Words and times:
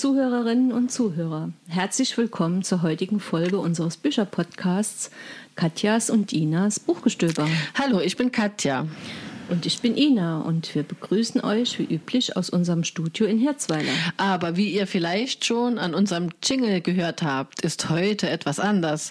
Zuhörerinnen 0.00 0.72
und 0.72 0.90
Zuhörer, 0.90 1.50
herzlich 1.68 2.16
willkommen 2.16 2.62
zur 2.62 2.80
heutigen 2.80 3.20
Folge 3.20 3.58
unseres 3.58 3.98
Bücherpodcasts 3.98 5.10
Katjas 5.56 6.08
und 6.08 6.32
Inas 6.32 6.80
Buchgestöber. 6.80 7.46
Hallo, 7.78 8.00
ich 8.00 8.16
bin 8.16 8.32
Katja. 8.32 8.86
Und 9.50 9.66
ich 9.66 9.82
bin 9.82 9.98
Ina 9.98 10.40
und 10.40 10.74
wir 10.74 10.84
begrüßen 10.84 11.42
euch 11.42 11.78
wie 11.78 11.84
üblich 11.84 12.34
aus 12.34 12.48
unserem 12.48 12.82
Studio 12.84 13.26
in 13.26 13.38
Herzweiler. 13.38 13.92
Aber 14.16 14.56
wie 14.56 14.70
ihr 14.70 14.86
vielleicht 14.86 15.44
schon 15.44 15.76
an 15.76 15.92
unserem 15.92 16.30
Jingle 16.42 16.80
gehört 16.80 17.22
habt, 17.22 17.60
ist 17.60 17.90
heute 17.90 18.30
etwas 18.30 18.58
anders. 18.58 19.10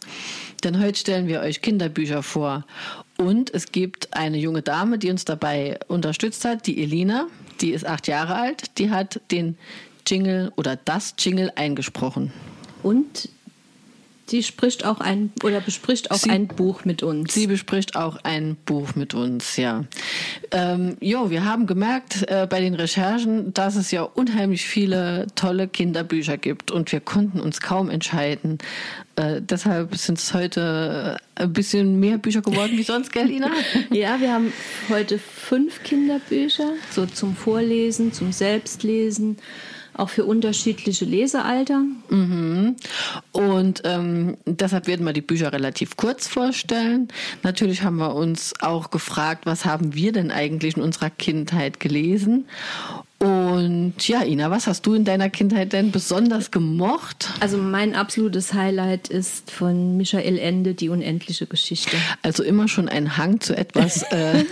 Denn 0.63 0.79
heute 0.79 0.98
stellen 0.98 1.27
wir 1.27 1.41
euch 1.41 1.62
Kinderbücher 1.62 2.23
vor. 2.23 2.65
Und 3.15 3.53
es 3.53 3.71
gibt 3.71 4.15
eine 4.15 4.40
junge 4.40 4.63
Dame, 4.63 4.98
die 4.98 5.12
uns 5.12 5.23
dabei 5.23 5.77
unterstützt 5.87 6.45
hat, 6.45 6.65
die 6.65 6.81
Elina. 6.81 7.27
Die 7.62 7.73
ist 7.73 7.85
acht 7.85 8.07
Jahre 8.07 8.34
alt. 8.35 8.79
Die 8.79 8.90
hat 8.90 9.21
den 9.29 9.55
Jingle 10.08 10.52
oder 10.55 10.76
das 10.77 11.13
Jingle 11.17 11.52
eingesprochen. 11.55 12.31
Und 12.84 13.30
sie 14.27 14.44
spricht 14.44 14.85
auch 14.85 14.99
ein 14.99 15.31
oder 15.44 15.59
bespricht 15.59 16.12
auch 16.12 16.17
Sie- 16.17 16.30
ein 16.30 16.48
Buch 16.48 16.85
mit 16.85 17.02
uns. 17.03 17.34
Sie 17.34 17.48
bespricht 17.48 17.95
auch 17.95 18.17
ein 18.23 18.55
Buch 18.66 18.93
mit 18.95 19.13
uns, 19.16 19.57
ja. 19.57 19.85
Ähm, 20.52 20.98
jo, 21.02 21.30
wir 21.31 21.45
haben 21.45 21.66
gemerkt 21.67 22.30
äh, 22.30 22.48
bei 22.49 22.59
den 22.62 22.76
Recherchen, 22.76 23.54
dass 23.54 23.76
es 23.76 23.90
ja 23.91 24.04
unheimlich 24.04 24.66
viele 24.67 25.26
tolle 25.35 25.67
Kinderbücher 25.67 26.38
gibt 26.38 26.70
und 26.71 26.91
wir 26.91 26.99
konnten 26.99 27.40
uns 27.40 27.60
kaum 27.60 27.90
entscheiden. 27.90 28.60
Äh, 29.16 29.41
deshalb 29.41 29.95
sind 29.95 30.20
es 30.20 30.34
heute 30.34 31.20
äh, 31.35 31.43
ein 31.43 31.54
bisschen 31.54 31.99
mehr 31.99 32.18
Bücher 32.20 32.41
geworden 32.41 32.71
wie 32.77 32.84
sonst, 32.84 33.12
gell, 33.12 33.29
Ina? 33.32 33.49
ja, 33.91 34.20
wir 34.21 34.32
haben 34.32 34.54
heute 34.90 35.18
fünf 35.20 35.84
Kinderbücher, 35.84 36.73
so 36.91 37.05
zum 37.07 37.35
Vorlesen, 37.35 38.13
zum 38.13 38.32
Selbstlesen, 38.32 39.38
auch 39.99 40.09
für 40.09 40.25
unterschiedliche 40.25 41.05
Lesealter. 41.05 41.83
Und 43.31 43.81
ähm, 43.83 44.37
deshalb 44.45 44.87
werden 44.87 45.05
wir 45.05 45.13
die 45.13 45.21
Bücher 45.21 45.53
relativ 45.53 45.97
kurz 45.97 46.27
vorstellen. 46.27 47.09
Natürlich 47.43 47.83
haben 47.83 47.97
wir 47.97 48.15
uns 48.15 48.53
auch 48.61 48.89
gefragt, 48.89 49.45
was 49.45 49.65
haben 49.65 49.93
wir 49.93 50.11
denn 50.11 50.31
eigentlich 50.31 50.77
in 50.77 50.83
unserer 50.83 51.09
Kindheit 51.09 51.79
gelesen? 51.79 52.45
Und 53.21 53.95
ja, 54.07 54.23
Ina, 54.23 54.49
was 54.49 54.65
hast 54.65 54.85
du 54.85 54.93
in 54.93 55.03
deiner 55.03 55.29
Kindheit 55.29 55.73
denn 55.73 55.91
besonders 55.91 56.51
gemocht? 56.51 57.29
Also 57.41 57.57
mein 57.57 57.93
absolutes 57.93 58.53
Highlight 58.53 59.09
ist 59.09 59.51
von 59.51 59.98
Michael 59.98 60.37
Ende 60.37 60.73
die 60.73 60.87
unendliche 60.87 61.45
Geschichte. 61.45 61.98
Also 62.21 62.43
immer 62.43 62.70
schon 62.70 62.87
ein 62.87 63.17
Hang 63.17 63.41
zu 63.41 63.57
etwas 63.57 64.03
äh, 64.11 64.45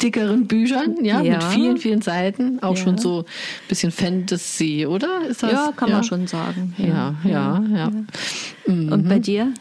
dickeren 0.00 0.46
Büchern, 0.46 1.04
ja, 1.04 1.20
Ja. 1.20 1.34
mit 1.34 1.44
vielen, 1.44 1.76
vielen 1.76 2.00
Seiten. 2.00 2.62
Auch 2.62 2.76
Ja. 2.76 2.82
schon 2.82 2.96
so 2.96 3.20
ein 3.20 3.24
bisschen 3.68 3.92
Fantasy, 3.92 4.86
oder? 4.86 5.26
Ist 5.28 5.42
das? 5.42 5.52
Ja, 5.52 5.72
kann 5.76 5.90
man 5.90 6.02
schon 6.02 6.26
sagen. 6.26 6.74
Ja, 6.78 7.14
ja, 7.24 7.62
ja. 7.74 7.90
Und 8.66 9.08
bei 9.08 9.18
dir? 9.18 9.52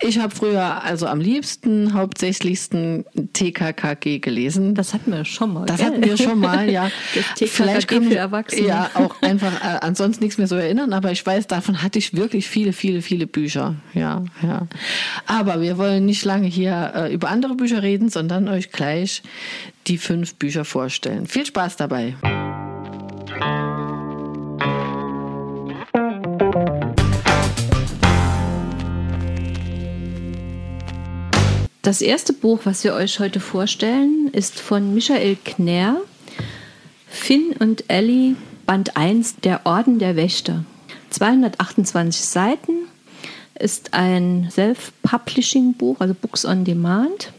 Ich 0.00 0.18
habe 0.18 0.34
früher 0.34 0.82
also 0.84 1.06
am 1.06 1.20
liebsten, 1.20 1.94
hauptsächlichsten 1.94 3.04
TKKG 3.32 4.18
gelesen. 4.18 4.74
Das 4.74 4.94
hatten 4.94 5.12
wir 5.12 5.24
schon 5.24 5.52
mal. 5.52 5.66
Das 5.66 5.78
gell? 5.78 5.86
hatten 5.86 6.04
wir 6.04 6.16
schon 6.16 6.38
mal, 6.40 6.68
ja. 6.70 6.90
Das 7.40 7.50
Vielleicht 7.50 7.88
kann 7.88 8.04
für 8.04 8.10
ich- 8.10 8.16
Erwachsene. 8.16 8.66
Ja, 8.66 8.90
auch 8.94 9.20
einfach 9.22 9.52
äh, 9.62 9.78
ansonsten 9.80 10.24
nichts 10.24 10.38
mehr 10.38 10.46
so 10.46 10.56
erinnern, 10.56 10.92
aber 10.92 11.12
ich 11.12 11.24
weiß, 11.24 11.46
davon 11.46 11.82
hatte 11.82 11.98
ich 11.98 12.14
wirklich 12.14 12.48
viele, 12.48 12.72
viele, 12.72 13.02
viele 13.02 13.26
Bücher. 13.26 13.76
Ja, 13.94 14.24
ja. 14.42 14.66
Aber 15.26 15.60
wir 15.60 15.78
wollen 15.78 16.04
nicht 16.06 16.24
lange 16.24 16.48
hier 16.48 16.92
äh, 16.94 17.12
über 17.14 17.28
andere 17.28 17.54
Bücher 17.54 17.82
reden, 17.82 18.08
sondern 18.08 18.48
euch 18.48 18.72
gleich 18.72 19.22
die 19.86 19.98
fünf 19.98 20.34
Bücher 20.34 20.64
vorstellen. 20.64 21.26
Viel 21.26 21.46
Spaß 21.46 21.76
dabei. 21.76 22.14
Das 31.88 32.02
erste 32.02 32.34
Buch, 32.34 32.60
was 32.64 32.84
wir 32.84 32.92
euch 32.92 33.18
heute 33.18 33.40
vorstellen, 33.40 34.28
ist 34.32 34.60
von 34.60 34.92
Michael 34.92 35.38
Knär, 35.42 35.96
Finn 37.06 37.54
und 37.60 37.88
Ellie, 37.88 38.36
Band 38.66 38.94
1, 38.98 39.36
Der 39.36 39.64
Orden 39.64 39.98
der 39.98 40.14
Wächter. 40.14 40.64
228 41.08 42.26
Seiten, 42.26 42.72
ist 43.58 43.94
ein 43.94 44.50
Self-Publishing-Buch, 44.50 45.96
also 46.00 46.12
Books 46.12 46.44
on 46.44 46.64
Demand. 46.64 47.32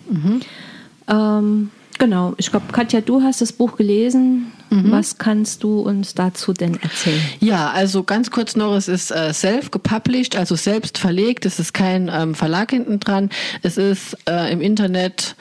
Ähm, 1.08 1.70
genau, 2.00 2.34
ich 2.38 2.50
glaube, 2.50 2.72
Katja, 2.72 3.02
du 3.02 3.22
hast 3.22 3.42
das 3.42 3.54
Buch 3.54 3.78
gelesen. 3.78 4.52
Was 4.72 5.18
kannst 5.18 5.64
du 5.64 5.80
uns 5.80 6.14
dazu 6.14 6.54
denn 6.54 6.80
erzählen? 6.80 7.22
Ja, 7.40 7.72
also 7.72 8.04
ganz 8.04 8.30
kurz 8.30 8.56
noch, 8.56 8.76
es 8.76 8.88
ist 8.88 9.10
äh, 9.10 9.34
self-gepublished, 9.34 10.36
also 10.36 10.56
selbst 10.56 11.00
verlegt. 11.00 11.48
Es 11.48 11.60
ist 11.60 11.74
kein 11.74 12.10
ähm, 12.14 12.36
Verlag 12.36 12.70
hinten 12.70 13.00
dran. 13.00 13.32
Es 13.64 13.78
ist 13.78 14.16
äh, 14.30 14.52
im 14.52 14.62
Internet 14.62 15.36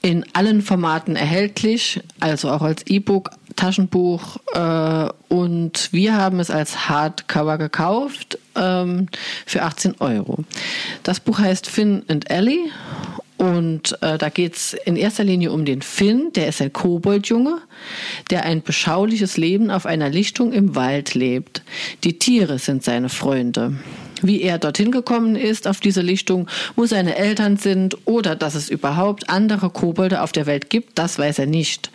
in 0.00 0.24
allen 0.32 0.62
Formaten 0.62 1.14
erhältlich, 1.14 2.00
also 2.18 2.50
auch 2.50 2.62
als 2.62 2.84
E-Book, 2.88 3.30
Taschenbuch. 3.54 4.38
Äh, 4.52 5.08
und 5.28 5.92
wir 5.92 6.16
haben 6.16 6.40
es 6.40 6.50
als 6.50 6.88
Hardcover 6.88 7.58
gekauft 7.58 8.38
ähm, 8.56 9.06
für 9.46 9.62
18 9.62 10.00
Euro. 10.00 10.44
Das 11.04 11.20
Buch 11.20 11.38
heißt 11.38 11.68
Finn 11.68 12.02
and 12.08 12.28
Ellie. 12.30 12.68
Und 13.42 14.00
äh, 14.02 14.18
da 14.18 14.28
geht's 14.28 14.72
in 14.72 14.94
erster 14.94 15.24
Linie 15.24 15.50
um 15.50 15.64
den 15.64 15.82
Finn, 15.82 16.32
der 16.32 16.46
ist 16.46 16.62
ein 16.62 16.72
Koboldjunge, 16.72 17.58
der 18.30 18.44
ein 18.44 18.62
beschauliches 18.62 19.36
Leben 19.36 19.72
auf 19.72 19.84
einer 19.84 20.08
Lichtung 20.08 20.52
im 20.52 20.76
Wald 20.76 21.14
lebt. 21.14 21.62
Die 22.04 22.20
Tiere 22.20 22.60
sind 22.60 22.84
seine 22.84 23.08
Freunde. 23.08 23.74
Wie 24.22 24.40
er 24.40 24.58
dorthin 24.58 24.90
gekommen 24.90 25.36
ist 25.36 25.66
auf 25.66 25.80
diese 25.80 26.00
Lichtung, 26.00 26.48
wo 26.76 26.86
seine 26.86 27.16
Eltern 27.16 27.56
sind 27.56 27.96
oder 28.06 28.36
dass 28.36 28.54
es 28.54 28.68
überhaupt 28.68 29.28
andere 29.28 29.70
Kobolde 29.70 30.22
auf 30.22 30.32
der 30.32 30.46
Welt 30.46 30.70
gibt, 30.70 30.98
das 30.98 31.18
weiß 31.18 31.40
er 31.40 31.46
nicht. 31.46 31.90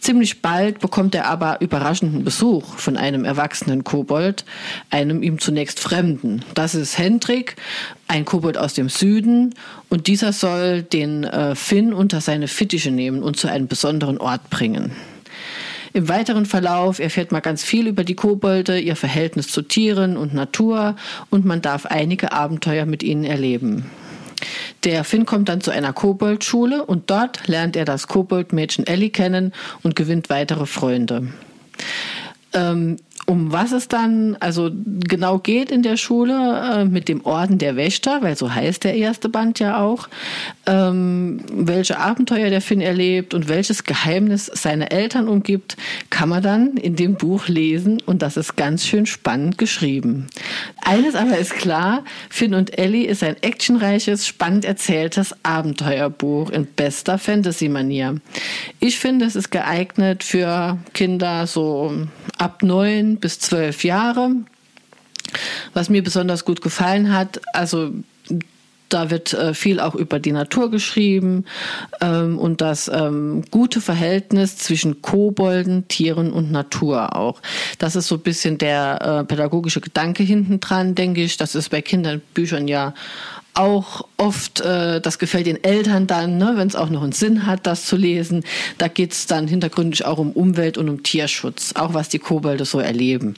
Ziemlich 0.00 0.42
bald 0.42 0.80
bekommt 0.80 1.14
er 1.14 1.26
aber 1.26 1.60
überraschenden 1.60 2.24
Besuch 2.24 2.76
von 2.76 2.96
einem 2.96 3.24
erwachsenen 3.24 3.84
Kobold, 3.84 4.44
einem 4.90 5.22
ihm 5.22 5.38
zunächst 5.38 5.80
Fremden. 5.80 6.44
Das 6.54 6.74
ist 6.74 6.98
Hendrik, 6.98 7.56
ein 8.08 8.24
Kobold 8.24 8.58
aus 8.58 8.74
dem 8.74 8.88
Süden 8.88 9.54
und 9.88 10.08
dieser 10.08 10.32
soll 10.32 10.82
den 10.82 11.24
äh, 11.24 11.54
Finn 11.54 11.92
unter 11.92 12.20
seine 12.20 12.48
Fittiche 12.48 12.90
nehmen 12.90 13.22
und 13.22 13.36
zu 13.36 13.48
einem 13.48 13.68
besonderen 13.68 14.18
Ort 14.18 14.50
bringen. 14.50 14.92
Im 15.92 16.08
weiteren 16.08 16.46
Verlauf 16.46 16.98
erfährt 16.98 17.32
man 17.32 17.42
ganz 17.42 17.62
viel 17.64 17.86
über 17.86 18.04
die 18.04 18.14
Kobolde, 18.14 18.78
ihr 18.78 18.96
Verhältnis 18.96 19.48
zu 19.48 19.62
Tieren 19.62 20.16
und 20.16 20.34
Natur 20.34 20.96
und 21.30 21.44
man 21.44 21.62
darf 21.62 21.86
einige 21.86 22.32
Abenteuer 22.32 22.86
mit 22.86 23.02
ihnen 23.02 23.24
erleben. 23.24 23.90
Der 24.84 25.04
Finn 25.04 25.26
kommt 25.26 25.48
dann 25.48 25.60
zu 25.60 25.70
einer 25.70 25.92
Koboldschule 25.92 26.84
und 26.84 27.10
dort 27.10 27.46
lernt 27.46 27.76
er 27.76 27.84
das 27.84 28.06
Koboldmädchen 28.06 28.86
Ellie 28.86 29.10
kennen 29.10 29.52
und 29.82 29.96
gewinnt 29.96 30.30
weitere 30.30 30.64
Freunde. 30.64 31.28
Ähm, 32.52 32.96
um 33.30 33.52
was 33.52 33.70
es 33.70 33.86
dann 33.86 34.36
also 34.40 34.72
genau 34.74 35.38
geht 35.38 35.70
in 35.70 35.84
der 35.84 35.96
Schule 35.96 36.80
äh, 36.80 36.84
mit 36.84 37.08
dem 37.08 37.24
Orden 37.24 37.58
der 37.58 37.76
Wächter, 37.76 38.22
weil 38.22 38.36
so 38.36 38.52
heißt 38.52 38.82
der 38.82 38.96
erste 38.96 39.28
Band 39.28 39.60
ja 39.60 39.80
auch, 39.80 40.08
ähm, 40.66 41.40
welche 41.52 42.00
Abenteuer 42.00 42.50
der 42.50 42.60
Finn 42.60 42.80
erlebt 42.80 43.32
und 43.32 43.48
welches 43.48 43.84
Geheimnis 43.84 44.46
seine 44.46 44.90
Eltern 44.90 45.28
umgibt, 45.28 45.76
kann 46.10 46.28
man 46.28 46.42
dann 46.42 46.76
in 46.76 46.96
dem 46.96 47.14
Buch 47.14 47.46
lesen 47.46 48.02
und 48.04 48.20
das 48.22 48.36
ist 48.36 48.56
ganz 48.56 48.84
schön 48.84 49.06
spannend 49.06 49.58
geschrieben. 49.58 50.26
Eines 50.82 51.14
aber 51.14 51.38
ist 51.38 51.54
klar, 51.54 52.02
Finn 52.30 52.52
und 52.52 52.76
Ellie 52.78 53.06
ist 53.06 53.22
ein 53.22 53.36
actionreiches, 53.42 54.26
spannend 54.26 54.64
erzähltes 54.64 55.36
Abenteuerbuch 55.44 56.50
in 56.50 56.66
bester 56.66 57.16
Fantasy-Manier. 57.16 58.16
Ich 58.80 58.98
finde, 58.98 59.26
es 59.26 59.36
ist 59.36 59.52
geeignet 59.52 60.24
für 60.24 60.78
Kinder 60.94 61.46
so 61.46 61.92
ab 62.38 62.64
neun 62.64 63.19
bis 63.20 63.38
zwölf 63.38 63.84
Jahre. 63.84 64.30
Was 65.74 65.90
mir 65.90 66.02
besonders 66.02 66.44
gut 66.44 66.60
gefallen 66.60 67.12
hat, 67.12 67.40
also 67.52 67.92
da 68.90 69.10
wird 69.10 69.32
äh, 69.32 69.54
viel 69.54 69.80
auch 69.80 69.94
über 69.94 70.18
die 70.18 70.32
Natur 70.32 70.70
geschrieben 70.70 71.44
ähm, 72.00 72.38
und 72.38 72.60
das 72.60 72.90
ähm, 72.92 73.44
gute 73.50 73.80
Verhältnis 73.80 74.56
zwischen 74.58 75.00
Kobolden, 75.00 75.88
Tieren 75.88 76.32
und 76.32 76.50
Natur 76.50 77.16
auch. 77.16 77.40
Das 77.78 77.96
ist 77.96 78.08
so 78.08 78.16
ein 78.16 78.22
bisschen 78.22 78.58
der 78.58 79.20
äh, 79.20 79.24
pädagogische 79.24 79.80
Gedanke 79.80 80.22
hinten 80.22 80.60
dran, 80.60 80.94
denke 80.94 81.22
ich. 81.22 81.36
Das 81.36 81.54
ist 81.54 81.70
bei 81.70 81.80
Kinderbüchern 81.80 82.68
ja 82.68 82.94
auch 83.54 84.06
oft, 84.16 84.60
äh, 84.60 85.00
das 85.00 85.18
gefällt 85.18 85.46
den 85.46 85.62
Eltern 85.62 86.06
dann, 86.06 86.38
ne, 86.38 86.52
wenn 86.56 86.68
es 86.68 86.76
auch 86.76 86.90
noch 86.90 87.02
einen 87.02 87.12
Sinn 87.12 87.46
hat, 87.46 87.66
das 87.66 87.84
zu 87.86 87.96
lesen. 87.96 88.44
Da 88.78 88.88
geht 88.88 89.12
es 89.12 89.26
dann 89.26 89.48
hintergründig 89.48 90.04
auch 90.04 90.18
um 90.18 90.32
Umwelt 90.32 90.78
und 90.78 90.88
um 90.88 91.02
Tierschutz, 91.02 91.72
auch 91.74 91.94
was 91.94 92.08
die 92.08 92.18
Kobolde 92.18 92.64
so 92.64 92.80
erleben. 92.80 93.34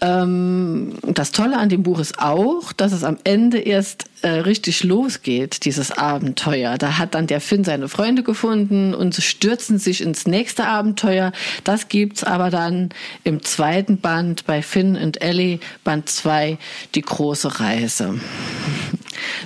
Ähm, 0.00 0.94
das 1.02 1.30
Tolle 1.30 1.58
an 1.58 1.68
dem 1.68 1.82
Buch 1.82 1.98
ist 1.98 2.18
auch, 2.18 2.72
dass 2.72 2.92
es 2.92 3.04
am 3.04 3.18
Ende 3.24 3.58
erst 3.58 4.06
äh, 4.22 4.28
richtig 4.28 4.82
losgeht, 4.82 5.64
dieses 5.64 5.92
Abenteuer. 5.92 6.78
Da 6.78 6.98
hat 6.98 7.14
dann 7.14 7.26
der 7.26 7.40
Finn 7.40 7.64
seine 7.64 7.88
Freunde 7.88 8.22
gefunden 8.22 8.94
und 8.94 9.14
sie 9.14 9.22
stürzen 9.22 9.78
sich 9.78 10.00
ins 10.00 10.26
nächste 10.26 10.66
Abenteuer. 10.66 11.32
Das 11.64 11.88
gibt's 11.88 12.24
aber 12.24 12.50
dann 12.50 12.90
im 13.24 13.42
zweiten 13.42 13.98
Band 13.98 14.46
bei 14.46 14.62
Finn 14.62 14.96
und 14.96 15.20
Ellie, 15.22 15.60
Band 15.84 16.08
2, 16.08 16.56
die 16.94 17.02
große 17.02 17.60
Reise. 17.60 18.20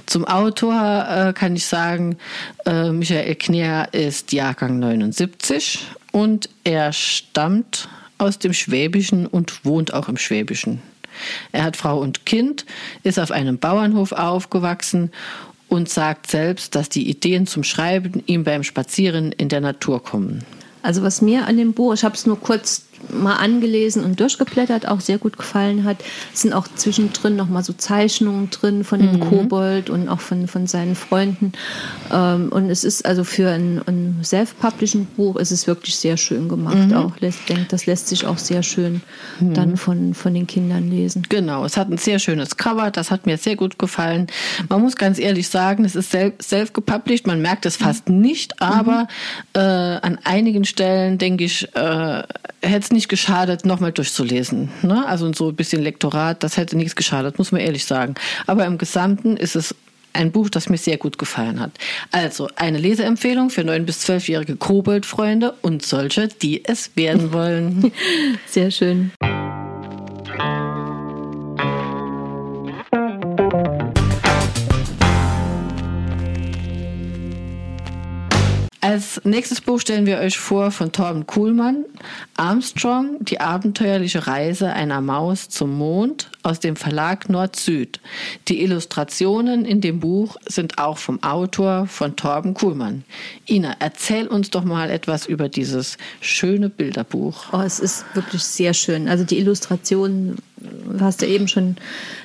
Zum 0.07 0.25
Autor 0.25 1.07
äh, 1.09 1.33
kann 1.33 1.57
ich 1.57 1.67
sagen, 1.67 2.17
äh, 2.65 2.91
Michael 2.91 3.35
Kner 3.35 3.89
ist 3.93 4.33
Jahrgang 4.33 4.79
79 4.79 5.87
und 6.13 6.49
er 6.63 6.93
stammt 6.93 7.89
aus 8.19 8.39
dem 8.39 8.53
Schwäbischen 8.53 9.27
und 9.27 9.65
wohnt 9.65 9.93
auch 9.95 10.09
im 10.09 10.17
Schwäbischen. 10.17 10.83
Er 11.53 11.65
hat 11.65 11.77
Frau 11.77 11.99
und 12.01 12.27
Kind, 12.27 12.67
ist 13.03 13.19
auf 13.19 13.31
einem 13.31 13.59
Bauernhof 13.59 14.13
aufgewachsen 14.13 15.11
und 15.69 15.89
sagt 15.89 16.31
selbst, 16.31 16.75
dass 16.75 16.89
die 16.89 17.09
Ideen 17.09 17.47
zum 17.47 17.65
Schreiben 17.65 18.23
ihm 18.27 18.45
beim 18.45 18.63
Spazieren 18.65 19.33
in 19.33 19.49
der 19.49 19.61
Natur 19.61 20.03
kommen. 20.03 20.45
Also 20.83 21.03
was 21.03 21.23
mir 21.23 21.47
an 21.47 21.57
dem 21.57 21.73
Buch, 21.73 21.95
ich 21.95 22.05
habe 22.05 22.15
es 22.15 22.27
nur 22.27 22.39
kurz 22.39 22.85
mal 23.13 23.37
angelesen 23.37 24.05
und 24.05 24.21
durchgeblättert, 24.21 24.89
auch 24.89 25.01
sehr 25.01 25.19
gut 25.19 25.37
gefallen 25.37 25.85
hat. 25.85 25.99
Es 26.33 26.43
sind 26.43 26.53
auch 26.53 26.67
zwischendrin 26.75 27.37
noch 27.37 27.49
mal 27.49 27.63
so 27.63 27.73
Zeichnungen 27.73 28.51
drin 28.51 28.85
von 28.85 29.01
dem 29.01 29.15
mhm. 29.15 29.21
Kobold 29.21 29.91
und 29.91 30.09
auch 30.09 30.21
von, 30.21 30.47
von 30.49 30.67
seinen 30.67 30.95
Freunden. 30.95 31.53
Ähm, 32.13 32.49
und 32.51 32.71
es 32.71 32.85
ist 32.85 33.07
also 33.07 33.25
für 33.25 33.51
ein, 33.51 33.81
ein 33.87 34.21
Self-Publishing-Buch 34.23 35.37
ist 35.37 35.51
es 35.51 35.67
wirklich 35.67 35.97
sehr 35.97 36.17
schön 36.17 36.49
gemacht. 36.49 36.89
Mhm. 36.89 36.95
Auch 36.95 37.13
ich 37.21 37.37
denke, 37.47 37.67
das 37.69 37.87
lässt 37.87 38.09
sich 38.09 38.27
auch 38.27 38.39
sehr 38.39 38.63
schön 38.63 39.01
mhm. 39.41 39.55
dann 39.55 39.77
von, 39.77 40.15
von 40.15 40.35
den 40.35 40.47
Kindern 40.47 40.91
lesen. 40.91 41.27
Genau, 41.29 41.65
es 41.65 41.77
hat 41.77 41.91
ein 41.91 41.99
sehr 41.99 42.19
schönes 42.19 42.57
Cover, 42.57 42.91
das 42.91 43.11
hat 43.11 43.27
mir 43.27 43.39
sehr 43.39 43.57
gut 43.57 43.79
gefallen. 43.79 44.27
Man 44.69 44.83
muss 44.83 44.97
ganz 44.97 45.19
ehrlich 45.19 45.49
sagen, 45.49 45.85
es 45.85 45.95
ist 45.95 46.11
self-gepublished, 46.11 47.27
man 47.27 47.41
merkt 47.41 47.67
es 47.67 47.77
fast 47.77 48.09
mhm. 48.09 48.21
nicht, 48.21 48.61
aber 48.61 49.09
mhm. 49.55 49.61
äh, 49.61 49.61
an 49.61 50.19
einigen 50.25 50.65
Stellen, 50.65 51.19
denke 51.19 51.45
ich, 51.45 51.75
äh, 51.75 52.23
hätte 52.63 52.85
es 52.85 52.93
nicht 52.95 53.09
geschadet, 53.09 53.67
nochmal 53.67 53.93
durchzulesen. 53.93 54.71
Ne? 54.83 55.07
Also 55.07 55.31
so 55.35 55.49
ein 55.49 55.57
bisschen 55.57 55.83
Lektorat, 55.83 56.43
das 56.43 56.57
hätte 56.57 56.77
nichts 56.77 56.97
geschadet, 56.97 57.39
muss 57.39 57.53
man 57.53 57.61
ehrlich 57.61 57.85
sagen. 57.85 58.15
Aber 58.47 58.65
im 58.65 58.79
Gesamten 58.79 59.37
ist 59.37 59.57
es 59.57 59.75
ein 60.15 60.33
Buch, 60.33 60.49
das 60.49 60.69
mir 60.69 60.79
sehr 60.79 60.97
gut 60.97 61.19
gefallen 61.19 61.61
hat. 61.61 61.73
Also 62.13 62.49
eine 62.57 62.79
Leseempfehlung 62.79 63.51
für 63.51 63.65
neun 63.65 63.85
bis 63.85 64.01
zwölfjährige 64.01 64.57
Koboldfreunde 64.57 65.55
und 65.61 65.85
solche, 65.85 66.29
die 66.29 66.65
es 66.65 66.97
werden 66.97 67.33
wollen. 67.33 67.93
Sehr 68.47 68.71
schön. 68.71 69.11
Als 78.95 79.21
nächstes 79.25 79.61
Buch 79.61 79.81
stellen 79.81 80.07
wir 80.07 80.19
euch 80.19 80.39
vor 80.39 80.71
von 80.71 80.93
Torben 80.93 81.27
Kuhlmann, 81.27 81.85
Armstrong, 82.37 83.17
die 83.25 83.41
abenteuerliche 83.41 84.29
Reise 84.29 84.73
einer 84.73 85.01
Maus 85.01 85.49
zum 85.49 85.77
Mond 85.77 86.31
aus 86.45 86.61
dem 86.61 86.77
Verlag 86.77 87.29
Nord-Süd. 87.29 87.99
Die 88.47 88.63
Illustrationen 88.63 89.65
in 89.65 89.81
dem 89.81 89.99
Buch 89.99 90.37
sind 90.47 90.79
auch 90.79 90.99
vom 90.99 91.21
Autor 91.25 91.89
von 91.89 92.15
Torben 92.15 92.55
Kuhlmann. 92.55 93.03
Ina, 93.49 93.75
erzähl 93.81 94.29
uns 94.29 94.51
doch 94.51 94.63
mal 94.63 94.91
etwas 94.91 95.27
über 95.27 95.49
dieses 95.49 95.97
schöne 96.21 96.69
Bilderbuch. 96.69 97.53
Oh, 97.53 97.63
es 97.63 97.81
ist 97.81 98.05
wirklich 98.15 98.45
sehr 98.45 98.75
schön. 98.75 99.09
Also 99.09 99.25
die 99.25 99.39
Illustrationen, 99.39 100.37
hast 101.01 101.21
du 101.21 101.27
eben 101.27 101.49
schon 101.49 101.77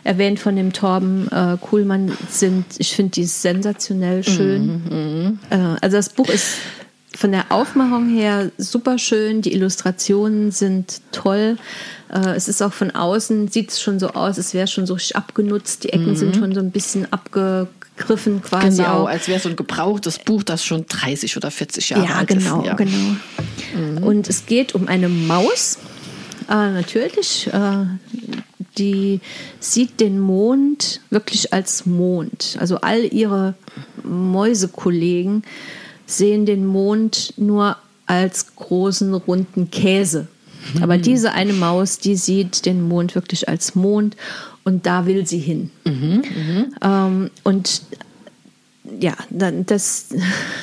erwähnt 0.04 0.39
von 0.39 0.56
dem 0.56 0.72
Torben 0.72 1.27
äh, 1.31 1.57
Kuhlmann, 1.60 2.15
sind, 2.30 2.65
ich 2.77 2.95
finde 2.95 3.12
die 3.12 3.25
sensationell 3.25 4.24
schön. 4.24 4.83
Mhm, 4.83 5.39
mh. 5.50 5.75
äh, 5.75 5.77
also 5.81 5.98
das 5.98 6.10
Buch 6.10 6.30
ist 6.30 6.58
von 7.19 7.33
der 7.33 7.51
Aufmachung 7.51 8.07
her 8.07 8.50
super 8.57 8.98
schön, 8.98 9.42
die 9.42 9.51
Illustrationen 9.51 10.51
sind 10.51 11.01
toll. 11.12 11.57
Äh, 12.10 12.30
es 12.30 12.48
ist 12.48 12.62
auch 12.62 12.71
von 12.71 12.92
außen, 12.92 13.50
sieht 13.50 13.71
es 13.71 13.81
schon 13.81 14.00
so 14.00 14.12
aus, 14.12 14.38
es 14.38 14.54
wäre 14.54 14.68
schon 14.68 14.88
so 14.88 14.98
abgenutzt. 15.13 15.83
Die 15.83 15.89
Ecken 15.89 16.12
mhm. 16.12 16.16
sind 16.16 16.38
schon 16.38 16.56
so 16.56 16.62
ein 16.62 16.71
bisschen 16.71 17.12
abgegriffen 17.12 18.42
quasi. 18.42 18.77
Genau, 18.83 19.04
auch. 19.04 19.10
als 19.10 19.27
wäre 19.27 19.42
so 19.42 19.50
ein 19.50 19.57
gebrauchtes 19.57 20.19
Buch, 20.19 20.44
das 20.44 20.63
schon 20.63 20.86
30 20.88 21.36
oder 21.36 21.51
40 21.51 21.89
Jahre 21.89 22.06
ja, 22.06 22.16
alt 22.16 22.30
genau, 22.30 22.62
ist. 22.62 22.68
Ja, 22.68 22.74
genau, 22.75 22.92
genau. 23.74 24.00
Mhm. 24.00 24.04
Und 24.04 24.30
es 24.30 24.45
geht 24.45 24.74
um 24.74 24.88
eine 24.88 25.10
Maus, 25.10 25.77
äh, 26.48 26.54
natürlich. 26.54 27.50
Äh, 27.51 27.86
die 28.77 29.19
sieht 29.60 30.00
den 30.00 30.19
Mond 30.22 31.01
wirklich 31.10 31.51
als 31.51 31.86
Mond. 31.86 32.56
Also 32.62 32.77
all 32.77 33.04
ihre 33.04 33.56
Mäusekollegen 34.04 35.44
sehen 36.09 36.45
den 36.45 36.65
Mond 36.65 37.33
nur 37.38 37.77
als 38.06 38.56
großen 38.56 39.13
runden 39.13 39.69
Käse. 39.71 40.27
Mhm. 40.73 40.83
Aber 40.83 40.97
diese 40.97 41.31
eine 41.33 41.53
Maus, 41.53 42.00
die 42.00 42.15
sieht 42.15 42.65
den 42.65 42.88
Mond 42.88 43.15
wirklich 43.15 43.47
als 43.47 43.75
Mond 43.75 44.15
und 44.63 44.85
da 44.85 45.06
will 45.06 45.25
sie 45.25 45.39
hin. 45.39 45.71
Mhm, 45.85 46.23
ähm, 46.81 47.29
und 47.44 47.81
ja, 49.00 49.13
dann 49.29 49.65
das, 49.67 50.07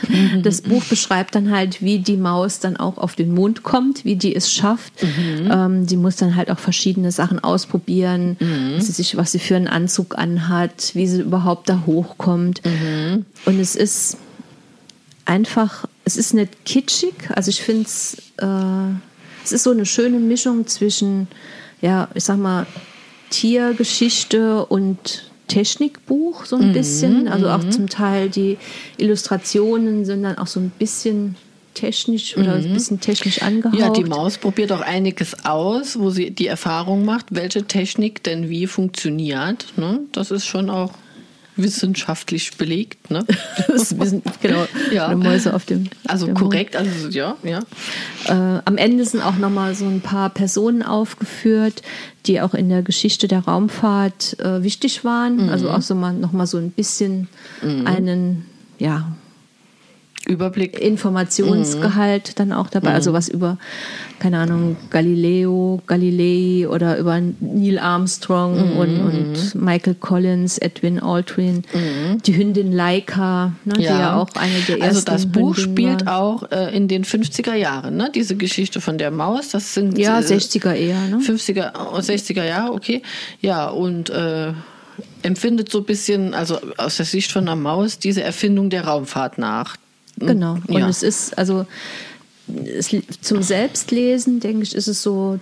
mhm. 0.08 0.43
das 0.43 0.62
Buch 0.62 0.84
beschreibt 0.84 1.37
dann 1.37 1.50
halt, 1.52 1.81
wie 1.81 2.00
die 2.00 2.16
Maus 2.16 2.58
dann 2.58 2.76
auch 2.76 2.99
auf 2.99 3.14
den 3.14 3.32
Mond 3.32 3.62
kommt, 3.62 4.04
wie 4.04 4.16
die 4.16 4.34
es 4.34 4.52
schafft. 4.52 4.92
Mhm. 5.02 5.50
Ähm, 5.50 5.87
die 5.87 5.96
muss 5.96 6.16
dann 6.16 6.34
halt 6.34 6.50
auch 6.50 6.58
verschiedene 6.58 7.12
Sachen 7.12 7.38
ausprobieren, 7.42 8.37
mhm. 8.40 8.75
was, 8.76 8.87
sie 8.87 8.92
sich, 8.92 9.16
was 9.16 9.32
sie 9.32 9.38
für 9.38 9.54
einen 9.54 9.69
Anzug 9.69 10.19
anhat, 10.19 10.94
wie 10.94 11.06
sie 11.06 11.20
überhaupt 11.20 11.69
da 11.69 11.84
hochkommt. 11.87 12.62
Mhm. 12.64 13.26
Und 13.44 13.60
es 13.60 13.76
ist 13.76 14.16
einfach, 15.26 15.87
es 16.05 16.17
ist 16.17 16.34
nicht 16.34 16.64
kitschig, 16.64 17.14
also 17.34 17.50
ich 17.50 17.62
finde 17.62 17.82
es, 17.82 18.17
äh, 18.38 18.94
es 19.44 19.52
ist 19.52 19.64
so 19.64 19.70
eine 19.70 19.87
schöne 19.87 20.19
Mischung 20.19 20.67
zwischen, 20.67 21.28
ja, 21.81 22.08
ich 22.14 22.25
sag 22.25 22.38
mal, 22.38 22.67
Tiergeschichte 23.31 24.64
und 24.67 25.31
Technikbuch 25.49 26.44
so 26.44 26.56
ein 26.56 26.69
mhm, 26.69 26.73
bisschen. 26.73 27.28
Also 27.28 27.49
auch 27.49 27.62
mhm. 27.62 27.70
zum 27.70 27.88
Teil 27.88 28.28
die 28.28 28.58
Illustrationen 28.96 30.05
sind 30.05 30.23
dann 30.23 30.38
auch 30.38 30.46
so 30.46 30.61
ein 30.61 30.70
bisschen 30.70 31.37
technisch 31.75 32.37
oder 32.37 32.55
ein 32.55 32.69
mhm. 32.69 32.75
bisschen 32.75 33.00
technisch 33.00 33.43
angehaucht. 33.43 33.78
Ja, 33.78 33.90
die 33.90 34.05
Maus 34.05 34.38
probiert 34.38 34.73
auch 34.73 34.81
einiges 34.81 35.44
aus, 35.44 35.99
wo 35.99 36.11
sie 36.11 36.30
die 36.30 36.47
Erfahrung 36.47 37.04
macht, 37.04 37.26
welche 37.30 37.64
Technik 37.64 38.23
denn 38.23 38.49
wie 38.49 38.66
funktioniert. 38.66 39.75
Ne? 39.76 40.00
Das 40.12 40.30
ist 40.30 40.47
schon 40.47 40.71
auch 40.71 40.92
wissenschaftlich 41.56 42.56
belegt. 42.56 43.10
Ne? 43.10 43.25
Das 43.68 43.98
wissen, 43.98 44.22
genau, 44.40 44.66
ja. 44.92 45.14
Mäuse 45.14 45.54
auf 45.54 45.64
dem. 45.64 45.88
Also 46.06 46.26
dem 46.26 46.34
korrekt, 46.34 46.76
also 46.76 47.08
ja, 47.08 47.36
ja. 47.42 47.60
Äh, 48.26 48.60
am 48.64 48.76
Ende 48.76 49.04
sind 49.04 49.22
auch 49.22 49.36
nochmal 49.36 49.75
so 49.75 49.86
ein 49.86 50.00
paar 50.00 50.30
Personen 50.30 50.82
aufgeführt, 50.82 51.82
die 52.26 52.40
auch 52.40 52.54
in 52.54 52.68
der 52.68 52.82
Geschichte 52.82 53.28
der 53.28 53.40
Raumfahrt 53.40 54.38
äh, 54.40 54.62
wichtig 54.62 55.04
waren. 55.04 55.44
Mhm. 55.44 55.48
Also 55.48 55.70
auch 55.70 55.82
so 55.82 55.94
mal 55.94 56.12
nochmal 56.12 56.46
so 56.46 56.58
ein 56.58 56.70
bisschen 56.70 57.28
mhm. 57.62 57.86
einen, 57.86 58.46
ja, 58.78 59.15
Überblick. 60.26 60.78
Informationsgehalt 60.78 62.28
mhm. 62.28 62.33
dann 62.37 62.52
auch 62.52 62.68
dabei. 62.68 62.92
Also 62.92 63.11
mhm. 63.11 63.14
was 63.14 63.28
über, 63.28 63.59
keine 64.18 64.38
Ahnung, 64.38 64.76
Galileo, 64.90 65.80
Galilei 65.87 66.68
oder 66.68 66.99
über 66.99 67.21
Neil 67.40 67.78
Armstrong 67.78 68.73
mhm. 68.73 68.76
und, 68.76 69.00
und 69.00 69.54
Michael 69.54 69.95
Collins, 69.95 70.59
Edwin 70.59 70.99
Aldrin, 71.00 71.62
mhm. 71.73 72.23
die 72.23 72.37
Hündin 72.37 72.73
Laika, 72.73 73.52
ne, 73.64 73.75
ja. 73.75 73.78
die 73.78 73.85
ja 73.85 74.16
auch 74.16 74.28
eine 74.35 74.61
der 74.66 74.80
ersten 74.80 74.83
Also 74.83 75.02
das 75.04 75.26
Buch 75.26 75.56
spielt 75.56 76.06
war. 76.06 76.21
auch 76.21 76.50
äh, 76.50 76.76
in 76.76 76.88
den 76.88 77.04
50er 77.04 77.54
Jahren, 77.54 77.97
ne? 77.97 78.11
diese 78.14 78.37
Geschichte 78.37 78.80
von 78.80 78.99
der 78.99 79.11
Maus. 79.11 79.50
Das 79.50 79.75
sind 79.75 79.97
ja, 79.99 80.18
äh, 80.18 80.23
60er 80.23 80.75
eher. 80.75 81.00
Ne? 81.09 81.18
50er, 81.18 81.73
60er 81.73 82.45
Jahre, 82.45 82.73
okay. 82.73 83.02
Ja, 83.40 83.68
und 83.68 84.11
äh, 84.11 84.52
empfindet 85.23 85.71
so 85.71 85.78
ein 85.78 85.85
bisschen, 85.85 86.35
also 86.35 86.59
aus 86.76 86.97
der 86.97 87.06
Sicht 87.06 87.33
von 87.33 87.45
einer 87.45 87.56
Maus, 87.56 87.99
diese 87.99 88.23
Erfindung 88.23 88.71
der 88.71 88.85
Raumfahrt 88.85 89.38
nach. 89.38 89.76
Genau. 90.16 90.58
Und 90.66 90.78
ja. 90.78 90.88
es 90.88 91.02
ist, 91.02 91.37
also 91.38 91.66
es, 92.49 92.94
zum 93.20 93.42
Selbstlesen, 93.42 94.40
denke 94.40 94.62
ich, 94.62 94.75
ist 94.75 94.88
es 94.88 95.02
so 95.02 95.38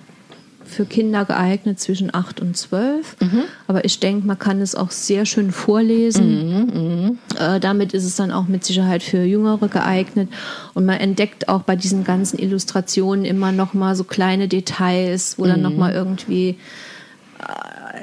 für 0.64 0.86
Kinder 0.86 1.24
geeignet 1.24 1.78
zwischen 1.78 2.12
8 2.12 2.40
und 2.40 2.56
12. 2.56 3.16
Mhm. 3.20 3.42
Aber 3.66 3.84
ich 3.84 4.00
denke, 4.00 4.26
man 4.26 4.38
kann 4.38 4.60
es 4.60 4.74
auch 4.74 4.90
sehr 4.90 5.26
schön 5.26 5.52
vorlesen. 5.52 6.48
Mhm, 6.48 7.18
äh, 7.38 7.60
damit 7.60 7.92
ist 7.92 8.04
es 8.04 8.16
dann 8.16 8.32
auch 8.32 8.46
mit 8.46 8.64
Sicherheit 8.64 9.02
für 9.02 9.22
Jüngere 9.22 9.68
geeignet. 9.68 10.28
Und 10.72 10.86
man 10.86 10.98
entdeckt 10.98 11.48
auch 11.48 11.62
bei 11.62 11.76
diesen 11.76 12.04
ganzen 12.04 12.38
Illustrationen 12.38 13.24
immer 13.24 13.52
noch 13.52 13.74
mal 13.74 13.94
so 13.94 14.04
kleine 14.04 14.48
Details, 14.48 15.38
wo 15.38 15.44
dann 15.44 15.62
noch 15.62 15.74
mal 15.74 15.92
irgendwie 15.92 16.56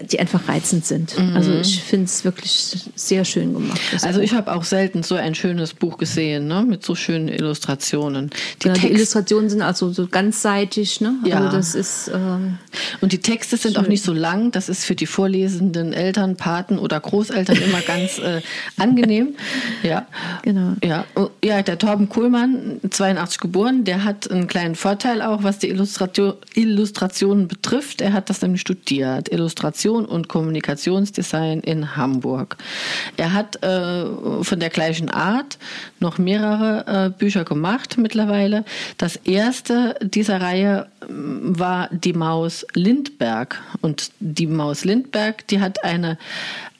die 0.03 0.19
einfach 0.19 0.48
reizend 0.48 0.86
sind. 0.86 1.17
Mhm. 1.17 1.36
Also 1.36 1.53
ich 1.53 1.83
finde 1.83 2.05
es 2.05 2.24
wirklich 2.24 2.75
sehr 2.95 3.25
schön 3.25 3.53
gemacht. 3.53 3.79
Also 4.01 4.19
Buch. 4.19 4.25
ich 4.25 4.33
habe 4.33 4.53
auch 4.53 4.63
selten 4.63 5.03
so 5.03 5.15
ein 5.15 5.36
schönes 5.36 5.74
Buch 5.74 5.98
gesehen, 5.98 6.48
ne? 6.48 6.65
mit 6.67 6.83
so 6.83 6.95
schönen 6.95 7.27
Illustrationen. 7.27 8.29
Die, 8.62 8.67
genau, 8.67 8.79
die 8.79 8.91
Illustrationen 8.91 9.50
sind 9.50 9.62
also 9.62 9.91
so 9.91 10.07
ganzseitig. 10.07 11.01
Ne? 11.01 11.15
Ja. 11.25 11.38
Also 11.38 11.57
das 11.57 11.75
ist, 11.75 12.12
ähm, 12.13 12.57
Und 13.01 13.12
die 13.12 13.19
Texte 13.19 13.57
sind 13.57 13.75
schön. 13.75 13.83
auch 13.83 13.88
nicht 13.88 14.03
so 14.03 14.13
lang. 14.13 14.51
Das 14.51 14.69
ist 14.69 14.86
für 14.86 14.95
die 14.95 15.05
vorlesenden 15.05 15.93
Eltern, 15.93 16.38
Paten 16.38 16.79
oder 16.79 17.00
Großeltern 17.00 17.57
immer 17.57 17.81
ganz 17.81 18.17
äh, 18.19 18.41
angenehm. 18.77 19.36
Ja, 19.83 20.07
genau. 20.43 20.74
Ja. 20.83 21.05
Oh, 21.15 21.29
ja, 21.43 21.62
der 21.62 21.77
Torben 21.77 22.07
Kohlmann, 22.07 22.79
82 22.88 23.39
geboren, 23.39 23.83
der 23.83 24.03
hat 24.03 24.29
einen 24.29 24.48
kleinen 24.48 24.75
Vorteil 24.75 25.21
auch, 25.21 25.43
was 25.43 25.60
die 25.60 25.69
Illustration, 25.69 26.36
Illustrationen 26.53 27.48
betrifft. 27.48 28.01
Er 28.01 28.13
hat 28.13 28.29
das 28.29 28.41
nämlich 28.41 28.62
studiert. 28.62 29.31
Illustration 29.31 29.80
und 29.89 30.27
Kommunikationsdesign 30.27 31.61
in 31.61 31.95
Hamburg. 31.95 32.57
Er 33.17 33.33
hat 33.33 33.63
äh, 33.63 34.05
von 34.41 34.59
der 34.59 34.69
gleichen 34.69 35.09
Art 35.09 35.57
noch 36.00 36.17
mehrere 36.17 37.05
äh, 37.05 37.09
Bücher 37.09 37.43
gemacht 37.43 37.97
mittlerweile. 37.97 38.65
Das 38.97 39.15
erste 39.15 39.95
dieser 40.01 40.41
Reihe 40.41 40.88
mm, 41.07 41.59
war 41.59 41.89
die 41.91 42.13
Maus 42.13 42.65
Lindberg. 42.73 43.61
Und 43.81 44.11
die 44.19 44.47
Maus 44.47 44.85
Lindberg, 44.85 45.47
die 45.47 45.59
hat 45.59 45.83
eine 45.83 46.17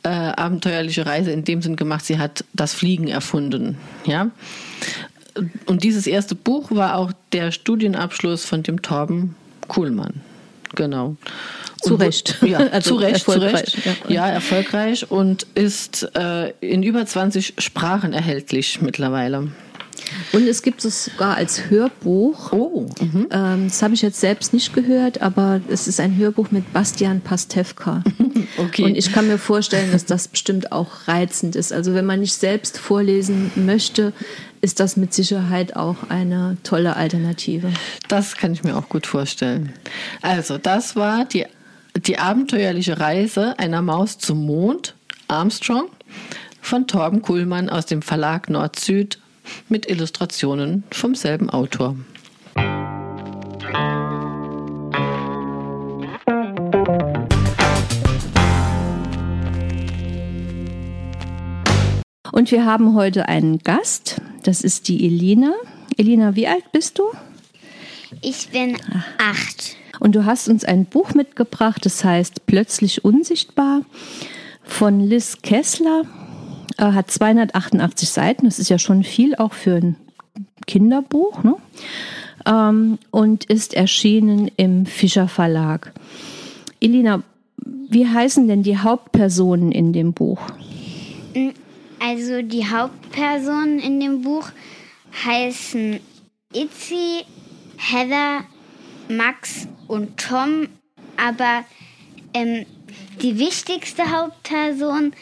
äh, 0.04 0.10
abenteuerliche 0.10 1.06
Reise 1.06 1.32
in 1.32 1.44
dem 1.44 1.62
Sinn 1.62 1.76
gemacht, 1.76 2.06
sie 2.06 2.18
hat 2.18 2.44
das 2.54 2.74
Fliegen 2.74 3.08
erfunden. 3.08 3.78
Ja? 4.06 4.32
Und 5.66 5.84
dieses 5.84 6.08
erste 6.08 6.36
Buch 6.36 6.72
war 6.72 6.98
auch 6.98 7.12
der 7.32 7.52
Studienabschluss 7.52 8.46
von 8.46 8.64
dem 8.64 8.82
Torben 8.82 9.36
Kuhlmann. 9.68 10.22
Genau. 10.76 11.16
Zu 11.82 11.96
Recht. 11.96 12.38
Ja, 12.42 12.58
also 12.72 12.92
zu 12.92 12.96
Recht, 12.96 13.26
zu 13.26 13.42
Recht. 13.42 13.78
Ja, 14.08 14.28
erfolgreich 14.28 15.10
und 15.10 15.48
ist 15.56 16.10
äh, 16.16 16.52
in 16.62 16.84
über 16.84 17.06
20 17.06 17.56
Sprachen 17.58 18.14
erhältlich 18.14 18.82
mittlerweile. 18.82 19.50
Und 20.34 20.48
es 20.48 20.62
gibt 20.62 20.84
es 20.84 21.06
sogar 21.06 21.36
als 21.36 21.70
Hörbuch. 21.70 22.52
Oh. 22.52 22.88
Mhm. 23.00 23.28
Ähm, 23.32 23.68
das 23.68 23.82
habe 23.82 23.94
ich 23.94 24.02
jetzt 24.02 24.20
selbst 24.20 24.54
nicht 24.54 24.74
gehört, 24.74 25.22
aber 25.22 25.62
es 25.70 25.88
ist 25.88 26.00
ein 26.00 26.18
Hörbuch 26.18 26.52
mit 26.52 26.72
Bastian 26.74 27.22
Pastewka. 27.22 28.04
okay. 28.58 28.84
Und 28.84 28.96
ich 28.96 29.12
kann 29.12 29.28
mir 29.28 29.38
vorstellen, 29.38 29.92
dass 29.92 30.06
das 30.06 30.28
bestimmt 30.28 30.72
auch 30.72 31.08
reizend 31.08 31.56
ist. 31.56 31.74
Also 31.74 31.94
wenn 31.94 32.06
man 32.06 32.20
nicht 32.20 32.34
selbst 32.34 32.78
vorlesen 32.78 33.52
möchte, 33.56 34.14
ist 34.62 34.80
das 34.80 34.96
mit 34.96 35.14
Sicherheit 35.14 35.76
auch 35.76 35.98
eine 36.10 36.58
tolle 36.64 36.96
Alternative. 36.96 37.72
Das 38.08 38.38
kann 38.38 38.54
ich 38.54 38.64
mir 38.64 38.78
auch 38.78 38.90
gut 38.90 39.08
vorstellen. 39.08 39.74
Also, 40.22 40.58
das 40.58 40.96
war 40.96 41.26
die, 41.26 41.46
die 41.98 42.20
abenteuerliche 42.20 43.00
Reise 43.00 43.58
einer 43.58 43.82
Maus 43.82 44.20
zum 44.20 44.46
Mond, 44.46 44.96
Armstrong, 45.28 45.90
von 46.62 46.88
Torben 46.88 47.24
Kuhlmann 47.24 47.70
aus 47.70 47.88
dem 47.88 48.04
Verlag 48.04 48.50
Nord-Süd 48.50 49.20
mit 49.68 49.90
Illustrationen 49.90 50.84
vom 50.92 51.16
selben 51.16 51.50
Autor. 51.50 51.96
Und 62.32 62.50
wir 62.52 62.66
haben 62.66 62.96
heute 62.96 63.28
einen 63.28 63.60
Gast, 63.60 64.21
das 64.44 64.62
ist 64.62 64.88
die 64.88 65.06
Elina. 65.06 65.54
Elina, 65.98 66.36
wie 66.36 66.48
alt 66.48 66.72
bist 66.72 67.00
du? 67.00 67.04
Ich 68.22 68.50
bin 68.50 68.78
acht. 69.18 69.76
Und 70.00 70.16
du 70.16 70.26
hast 70.26 70.48
uns 70.48 70.66
ein 70.66 70.86
Buch 70.86 71.14
mitgebracht, 71.14 71.86
das 71.86 72.04
heißt 72.04 72.46
Plötzlich 72.46 73.06
unsichtbar 73.06 73.82
von 74.64 75.00
Liz 75.00 75.38
Kessler 75.42 76.04
äh, 76.78 76.86
hat 76.86 77.12
288 77.12 78.10
Seiten. 78.10 78.46
Das 78.46 78.60
ist 78.60 78.70
ja 78.70 78.80
schon 78.80 79.04
viel 79.04 79.36
auch 79.36 79.54
für 79.54 79.76
ein 79.76 79.96
Kinderbuch. 80.66 81.44
Ne? 81.44 81.56
Ähm, 82.46 82.98
und 83.12 83.46
ist 83.46 83.74
erschienen 83.74 84.50
im 84.58 84.86
Fischer 84.86 85.28
Verlag. 85.28 85.94
Elina, 86.80 87.24
wie 87.90 88.08
heißen 88.08 88.48
denn 88.48 88.64
die 88.64 88.78
Hauptpersonen 88.78 89.72
in 89.72 89.94
dem 89.94 90.14
Buch? 90.14 90.42
Also 92.04 92.42
die 92.42 92.68
Hauptpersonen 92.68 93.78
in 93.80 94.00
dem 94.00 94.24
Buch 94.24 94.50
heißen 95.24 96.00
Itzy, 96.52 97.26
Heather, 97.78 98.44
Max 99.08 99.68
und 99.88 100.18
Tom, 100.18 100.68
aber 101.16 101.64
ähm, 102.34 102.66
die 103.22 103.38
wichtigste 103.38 104.10
Hauptperson 104.10 105.14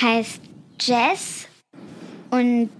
heißt 0.00 0.40
Jess 0.80 1.46
und 2.30 2.70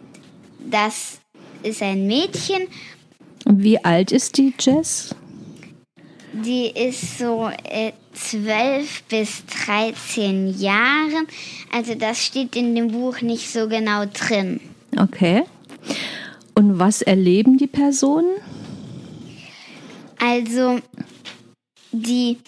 das 0.58 1.20
ist 1.62 1.82
ein 1.82 2.06
Mädchen. 2.06 2.68
Wie 3.44 3.84
alt 3.84 4.12
ist 4.12 4.38
die 4.38 4.54
Jess? 4.58 5.14
Die 6.44 6.66
ist 6.68 7.18
so 7.18 7.50
äh, 7.64 7.92
12 8.14 9.02
bis 9.04 9.44
13 9.66 10.58
Jahre. 10.58 11.26
Also 11.72 11.94
das 11.94 12.24
steht 12.24 12.56
in 12.56 12.74
dem 12.74 12.88
Buch 12.88 13.20
nicht 13.20 13.50
so 13.50 13.68
genau 13.68 14.04
drin. 14.06 14.60
Okay. 14.96 15.44
Und 16.54 16.78
was 16.78 17.02
erleben 17.02 17.58
die 17.58 17.66
Personen? 17.66 18.36
Also 20.18 20.80
die 21.92 22.38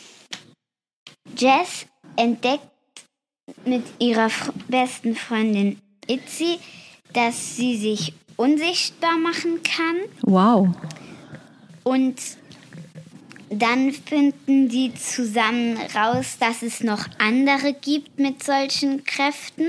Jess 1.36 1.86
entdeckt 2.16 2.68
mit 3.64 3.82
ihrer 3.98 4.28
besten 4.68 5.14
Freundin 5.14 5.78
Itzy, 6.06 6.58
dass 7.12 7.56
sie 7.56 7.76
sich 7.76 8.12
unsichtbar 8.36 9.16
machen 9.18 9.62
kann. 9.62 9.96
Wow. 10.22 10.68
Und 11.84 12.16
dann 13.52 13.92
finden 13.92 14.68
die 14.68 14.94
zusammen 14.94 15.76
raus, 15.94 16.36
dass 16.40 16.62
es 16.62 16.82
noch 16.82 17.06
andere 17.18 17.74
gibt 17.74 18.18
mit 18.18 18.42
solchen 18.42 19.04
Kräften. 19.04 19.68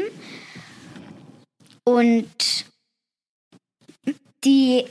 Und 1.86 2.66
die 4.44 4.86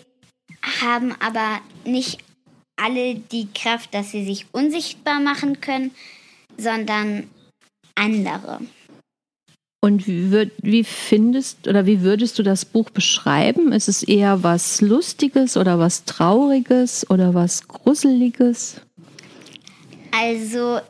haben 0.81 1.13
aber 1.21 1.61
nicht 1.85 2.19
alle 2.77 3.15
die 3.15 3.49
Kraft, 3.53 3.95
dass 3.95 4.11
sie 4.11 4.25
sich 4.25 4.47
unsichtbar 4.53 5.21
machen 5.21 5.61
können, 5.61 5.93
sondern 6.59 7.31
andere. 7.95 8.61
Und 9.85 10.07
wie, 10.07 10.31
würd, 10.31 10.53
wie 10.63 10.85
findest 10.85 11.67
oder 11.67 11.87
wie 11.87 12.03
würdest 12.03 12.39
du 12.39 12.45
das 12.45 12.65
Buch 12.65 12.91
beschreiben? 12.91 13.73
Ist 13.73 13.89
es 13.89 14.05
eher 14.05 14.45
was 14.45 14.81
Lustiges 14.81 15.57
oder 15.57 15.81
was 15.81 16.05
Trauriges 16.05 17.11
oder 17.11 17.35
was 17.35 17.67
Gruseliges? 17.67 18.81
Also 20.13 20.81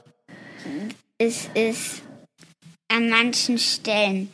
es 1.17 1.49
ist 1.55 2.03
an 2.89 3.09
manchen 3.09 3.57
Stellen 3.57 4.29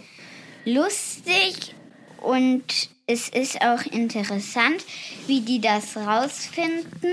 lustig 0.65 1.77
und 2.21 2.65
es 3.07 3.29
ist 3.29 3.63
auch 3.63 3.87
interessant, 3.87 4.85
wie 5.29 5.41
die 5.41 5.61
das 5.61 5.97
rausfinden. 5.97 7.13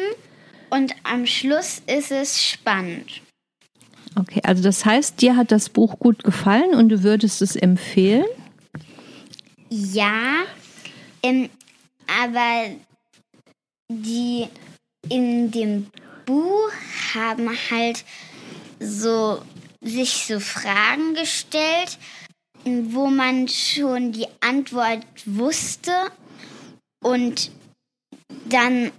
Und 0.72 0.96
am 1.04 1.28
Schluss 1.28 1.84
ist 1.86 2.12
es 2.12 2.44
spannend. 2.44 3.22
Okay, 4.18 4.42
also 4.44 4.64
das 4.64 4.86
heißt, 4.86 5.22
dir 5.22 5.36
hat 5.36 5.52
das 5.52 5.70
Buch 5.70 6.00
gut 6.00 6.24
gefallen 6.24 6.74
und 6.74 6.90
du 6.90 7.04
würdest 7.04 7.42
es 7.42 7.56
empfehlen? 7.56 8.26
Ja, 9.70 10.44
ähm, 11.22 11.50
aber 12.08 12.70
die 13.90 14.48
in 15.10 15.52
dem 15.52 15.88
Buch 16.26 16.72
haben 17.14 17.50
halt 17.72 18.06
so 18.80 19.42
sich 19.82 20.26
so 20.28 20.40
Fragen 20.40 21.14
gestellt, 21.14 21.98
wo 22.64 23.08
man 23.08 23.48
schon 23.48 24.12
die 24.12 24.28
Antwort 24.40 25.06
wusste 25.26 25.92
und 27.04 27.52
dann 28.46 28.92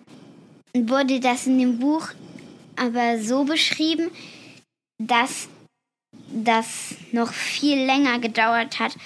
wurde 0.75 1.21
das 1.21 1.47
in 1.47 1.59
dem 1.59 1.79
Buch 1.79 2.11
aber 2.77 3.19
so 3.19 3.45
beschrieben, 3.45 4.11
dass 4.99 5.49
das 6.29 6.95
noch 7.13 7.33
viel 7.33 7.85
länger 7.85 8.19
gedauert 8.19 8.79
hat, 8.79 8.97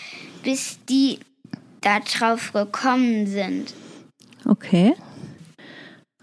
bis 0.42 0.78
die 0.88 1.18
darauf 1.80 2.52
gekommen 2.52 3.26
sind. 3.26 3.74
Okay. 4.46 4.94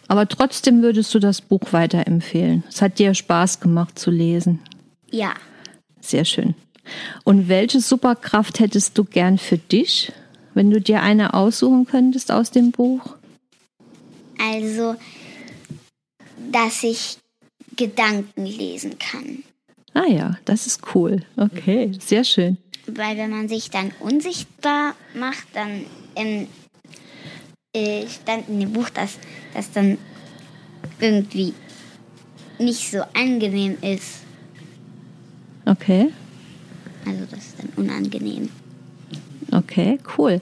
Aber 0.08 0.28
trotzdem 0.28 0.82
würdest 0.82 1.14
du 1.14 1.20
das 1.20 1.42
Buch 1.42 1.74
weiterempfehlen. 1.74 2.64
Es 2.70 2.82
hat 2.82 3.00
dir 3.00 3.14
Spaß 3.14 3.60
gemacht 3.60 4.00
zu 4.00 4.10
lesen. 4.10 4.60
Ja. 5.12 5.34
Sehr 6.00 6.26
schön. 6.26 6.56
Und 7.26 7.50
welche 7.50 7.82
Superkraft 7.82 8.60
hättest 8.60 8.98
du 8.98 9.04
gern 9.04 9.38
für 9.38 9.58
dich, 9.58 10.14
wenn 10.54 10.72
du 10.72 10.80
dir 10.80 11.02
eine 11.02 11.34
aussuchen 11.34 11.86
könntest 11.86 12.32
aus 12.32 12.52
dem 12.52 12.72
Buch? 12.72 13.18
Also, 14.40 14.96
dass 16.52 16.84
ich 16.84 17.18
Gedanken 17.76 18.46
lesen 18.46 18.98
kann. 18.98 19.44
Ah 19.98 20.06
ja, 20.08 20.38
das 20.46 20.68
ist 20.68 20.82
cool. 20.94 21.24
Okay, 21.38 21.92
sehr 22.00 22.24
schön. 22.24 22.58
Weil 22.86 23.18
wenn 23.18 23.32
man 23.32 23.50
sich 23.50 23.72
dann 23.72 23.92
unsichtbar 24.00 24.94
macht, 25.16 25.48
dann 25.54 25.86
ähm, 26.16 26.48
äh, 27.74 28.06
stand 28.08 28.48
in 28.48 28.60
dem 28.60 28.74
Buch, 28.74 28.90
dass 28.90 29.18
das 29.56 29.72
dann 29.72 29.98
irgendwie 31.00 31.56
nicht 32.60 32.92
so 32.92 33.00
angenehm 33.16 33.76
ist. 33.82 34.22
Okay. 35.66 36.14
Also 37.04 37.26
das 37.32 37.40
ist 37.40 37.56
dann 37.58 37.70
unangenehm. 37.76 38.50
Okay, 39.52 39.98
cool. 40.16 40.42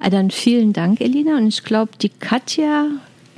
Ah, 0.00 0.10
Dann 0.10 0.32
vielen 0.32 0.72
Dank, 0.72 1.00
Elina. 1.00 1.36
Und 1.36 1.46
ich 1.46 1.62
glaube, 1.62 1.92
die 2.02 2.08
Katja 2.08 2.88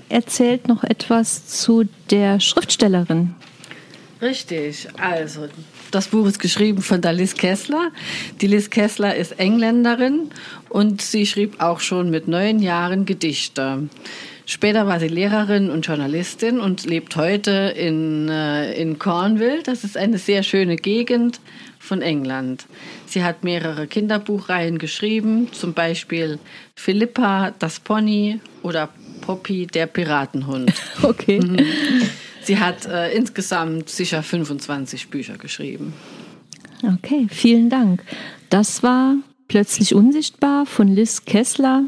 erzählt 0.08 0.68
noch 0.68 0.84
etwas 0.84 1.46
zu 1.46 1.84
der 2.08 2.40
Schriftstellerin. 2.40 3.34
Richtig, 4.22 4.86
also 4.98 5.48
das 5.90 6.08
Buch 6.08 6.26
ist 6.26 6.38
geschrieben 6.38 6.82
von 6.82 7.00
der 7.00 7.14
Liz 7.14 7.34
Kessler. 7.34 7.90
Die 8.40 8.46
Liz 8.46 8.68
Kessler 8.68 9.16
ist 9.16 9.38
Engländerin 9.40 10.30
und 10.68 11.00
sie 11.00 11.24
schrieb 11.24 11.60
auch 11.60 11.80
schon 11.80 12.10
mit 12.10 12.28
neun 12.28 12.60
Jahren 12.60 13.06
Gedichte. 13.06 13.88
Später 14.44 14.86
war 14.86 15.00
sie 15.00 15.08
Lehrerin 15.08 15.70
und 15.70 15.86
Journalistin 15.86 16.60
und 16.60 16.84
lebt 16.84 17.16
heute 17.16 17.72
in, 17.76 18.28
äh, 18.28 18.74
in 18.74 18.98
Cornwall. 18.98 19.62
Das 19.62 19.84
ist 19.84 19.96
eine 19.96 20.18
sehr 20.18 20.42
schöne 20.42 20.76
Gegend 20.76 21.40
von 21.78 22.02
England. 22.02 22.66
Sie 23.06 23.24
hat 23.24 23.42
mehrere 23.42 23.86
Kinderbuchreihen 23.86 24.78
geschrieben, 24.78 25.48
zum 25.52 25.72
Beispiel 25.72 26.38
Philippa, 26.74 27.52
das 27.58 27.80
Pony 27.80 28.40
oder 28.62 28.90
Poppy, 29.22 29.66
der 29.66 29.86
Piratenhund. 29.86 30.72
Okay. 31.02 31.40
Sie 32.42 32.58
hat 32.58 32.86
äh, 32.86 33.12
insgesamt 33.12 33.88
sicher 33.88 34.22
25 34.22 35.08
Bücher 35.08 35.36
geschrieben. 35.36 35.92
Okay, 36.82 37.26
vielen 37.30 37.70
Dank. 37.70 38.02
Das 38.48 38.82
war 38.82 39.16
Plötzlich 39.50 39.96
Unsichtbar 39.96 40.64
von 40.64 40.86
Liz 40.86 41.24
Kessler, 41.24 41.82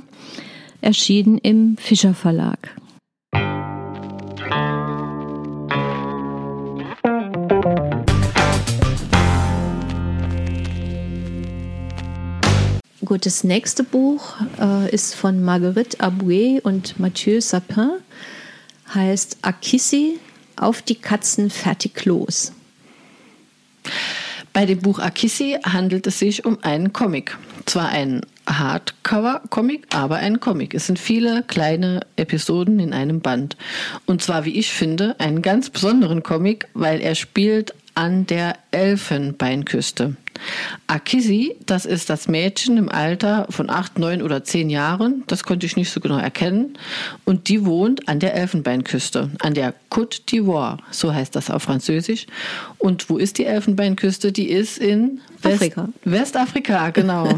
erschienen 0.81 1.39
im 1.39 1.77
Fischer 1.77 2.13
Verlag. 2.13 2.59
Gut, 13.05 13.27
das 13.27 13.45
nächste 13.45 13.85
Buch 13.85 14.35
äh, 14.61 14.93
ist 14.93 15.15
von 15.15 15.41
Marguerite 15.41 15.99
Aboué 16.01 16.61
und 16.63 16.99
Mathieu 16.99 17.41
Sapin, 17.41 17.91
heißt 18.93 19.39
Akissi, 19.43 20.19
auf 20.63 20.83
die 20.83 20.95
Katzen 20.95 21.51
fertig 21.51 22.05
los. 22.05 22.53
Bei 24.53 24.67
dem 24.67 24.81
Buch 24.81 24.99
Akissi 24.99 25.59
handelt 25.65 26.07
es 26.07 26.19
sich 26.19 26.45
um 26.45 26.59
einen 26.63 26.93
Comic. 26.93 27.37
Zwar 27.65 27.89
ein 27.89 28.21
Hardcover-Comic, 28.47 29.87
aber 29.95 30.17
ein 30.17 30.41
Comic. 30.41 30.75
Es 30.75 30.87
sind 30.87 30.99
viele 30.99 31.43
kleine 31.45 32.01
Episoden 32.17 32.79
in 32.79 32.93
einem 32.93 33.21
Band. 33.21 33.57
Und 34.05 34.23
zwar, 34.23 34.45
wie 34.45 34.59
ich 34.59 34.73
finde, 34.73 35.19
einen 35.19 35.41
ganz 35.41 35.71
besonderen 35.71 36.23
Comic, 36.23 36.69
weil 36.75 37.01
er 37.01 37.15
spielt 37.15 37.75
an 37.95 38.27
der 38.27 38.57
Elfenbeinküste. 38.73 40.17
Akisi, 40.87 41.57
das 41.67 41.87
ist 41.87 42.11
das 42.11 42.29
Mädchen 42.29 42.77
im 42.77 42.89
Alter 42.89 43.47
von 43.51 43.71
acht, 43.71 43.99
neun 43.99 44.23
oder 44.23 44.45
zehn 44.45 44.71
Jahren. 44.71 45.25
Das 45.27 45.45
konnte 45.45 45.67
ich 45.67 45.77
nicht 45.77 45.91
so 45.91 46.01
genau 46.01 46.19
erkennen. 46.19 46.79
Und 47.25 47.49
die 47.49 47.65
wohnt 47.65 48.09
an 48.09 48.21
der 48.21 48.35
Elfenbeinküste, 48.35 49.31
an 49.41 49.55
der 49.55 49.75
Côte 49.91 50.23
d'Ivoire. 50.27 50.79
So 50.91 51.13
heißt 51.13 51.35
das 51.37 51.51
auf 51.51 51.63
Französisch. 51.63 52.27
Und 52.79 53.09
wo 53.11 53.19
ist 53.19 53.39
die 53.39 53.45
Elfenbeinküste? 53.45 54.33
Die 54.33 54.51
ist 54.51 54.79
in 54.79 55.21
West 55.43 55.63
Afrika. 55.63 55.89
Westafrika, 56.05 56.91
genau. 56.91 57.29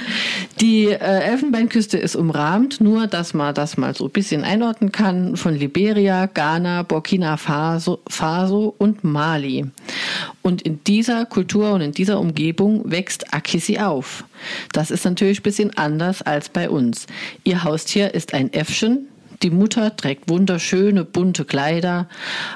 die 0.60 0.86
äh, 0.86 0.96
Elfenbeinküste 0.96 1.98
ist 1.98 2.16
umrahmt, 2.16 2.80
nur 2.80 3.06
dass 3.06 3.34
man 3.34 3.54
das 3.54 3.76
mal 3.76 3.94
so 3.94 4.06
ein 4.06 4.10
bisschen 4.10 4.44
einordnen 4.44 4.92
kann, 4.92 5.36
von 5.36 5.54
Liberia, 5.54 6.26
Ghana, 6.26 6.82
Burkina 6.82 7.36
Faso, 7.36 8.00
Faso 8.08 8.74
und 8.78 9.04
Mali. 9.04 9.66
Und 10.42 10.62
in 10.62 10.82
dieser 10.84 11.26
Kultur 11.26 11.72
und 11.72 11.80
in 11.80 11.92
dieser 11.92 12.20
Umgebung 12.20 12.90
wächst 12.90 13.32
Akisi 13.32 13.78
auf. 13.78 14.24
Das 14.72 14.90
ist 14.90 15.04
natürlich 15.04 15.40
ein 15.40 15.42
bisschen 15.42 15.76
anders 15.76 16.22
als 16.22 16.48
bei 16.48 16.70
uns. 16.70 17.06
Ihr 17.44 17.64
Haustier 17.64 18.14
ist 18.14 18.34
ein 18.34 18.52
Äffchen, 18.52 19.08
die 19.42 19.50
Mutter 19.50 19.96
trägt 19.96 20.28
wunderschöne, 20.28 21.04
bunte 21.04 21.44
Kleider, 21.44 22.08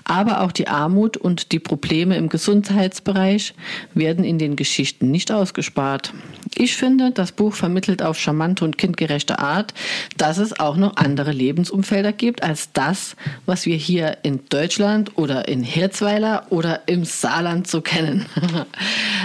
aber 0.05 0.41
auch 0.41 0.53
die 0.53 0.69
Armut 0.69 1.17
und 1.17 1.53
die 1.53 1.59
Probleme 1.59 2.17
im 2.17 2.29
Gesundheitsbereich 2.29 3.55
werden 3.95 4.25
in 4.25 4.39
den 4.39 4.57
Geschichten 4.57 5.11
nicht 5.11 5.31
ausgespart. 5.31 6.13
Ich 6.55 6.77
finde, 6.77 7.13
das 7.13 7.33
Buch 7.33 7.55
vermittelt 7.55 8.03
auf 8.03 8.19
charmante 8.19 8.65
und 8.65 8.79
kindgerechte 8.79 9.39
Art, 9.39 9.75
dass 10.17 10.39
es 10.39 10.59
auch 10.59 10.77
noch 10.77 10.97
andere 10.97 11.33
Lebensumfelder 11.33 12.13
gibt 12.13 12.43
als 12.43 12.73
das, 12.73 13.17
was 13.47 13.65
wir 13.67 13.77
hier 13.77 14.19
in 14.23 14.41
Deutschland 14.49 15.17
oder 15.17 15.49
in 15.49 15.63
Hirzweiler 15.63 16.47
oder 16.51 16.83
im 16.87 17.05
Saarland 17.05 17.67
so 17.67 17.81
kennen. 17.81 18.27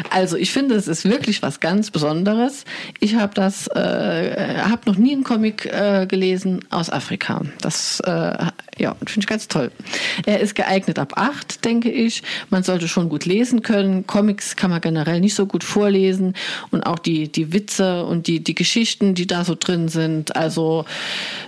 Also 0.10 0.38
ich 0.38 0.52
finde, 0.52 0.76
es 0.76 0.88
ist 0.88 1.06
wirklich 1.06 1.42
was 1.42 1.60
ganz 1.60 1.92
Besonderes. 1.92 2.66
Ich 3.00 3.16
habe 3.16 3.42
äh, 3.42 4.62
habe 4.62 4.82
noch 4.86 4.98
nie 4.98 5.12
einen 5.14 5.24
Comic 5.24 5.66
äh, 5.66 6.06
gelesen 6.08 6.60
aus 6.70 6.90
Afrika. 6.90 7.42
Das 7.62 8.00
äh, 8.02 8.38
ja, 8.78 8.96
finde 9.06 9.20
ich 9.20 9.28
ganz 9.28 9.48
toll. 9.48 9.72
Er 10.26 10.40
ist 10.40 10.56
geeignet 10.56 11.00
ab 11.00 11.14
acht, 11.16 11.66
denke 11.66 11.92
ich. 11.92 12.24
Man 12.50 12.64
sollte 12.64 12.88
schon 12.88 13.10
gut 13.10 13.26
lesen 13.26 13.62
können. 13.62 14.06
Comics 14.08 14.56
kann 14.56 14.70
man 14.70 14.82
generell 14.82 15.20
nicht 15.20 15.36
so 15.36 15.46
gut 15.46 15.64
vorlesen 15.64 16.34
und 16.72 16.86
auch 16.86 17.00
die 17.00 17.32
die 17.32 17.54
Witze 17.54 18.06
und 18.06 18.28
die 18.28 18.44
die 18.44 18.56
Geschichten, 18.56 19.16
die 19.16 19.28
da 19.28 19.44
so 19.44 19.56
drin 19.60 19.90
sind. 19.90 20.36
Also 20.36 20.86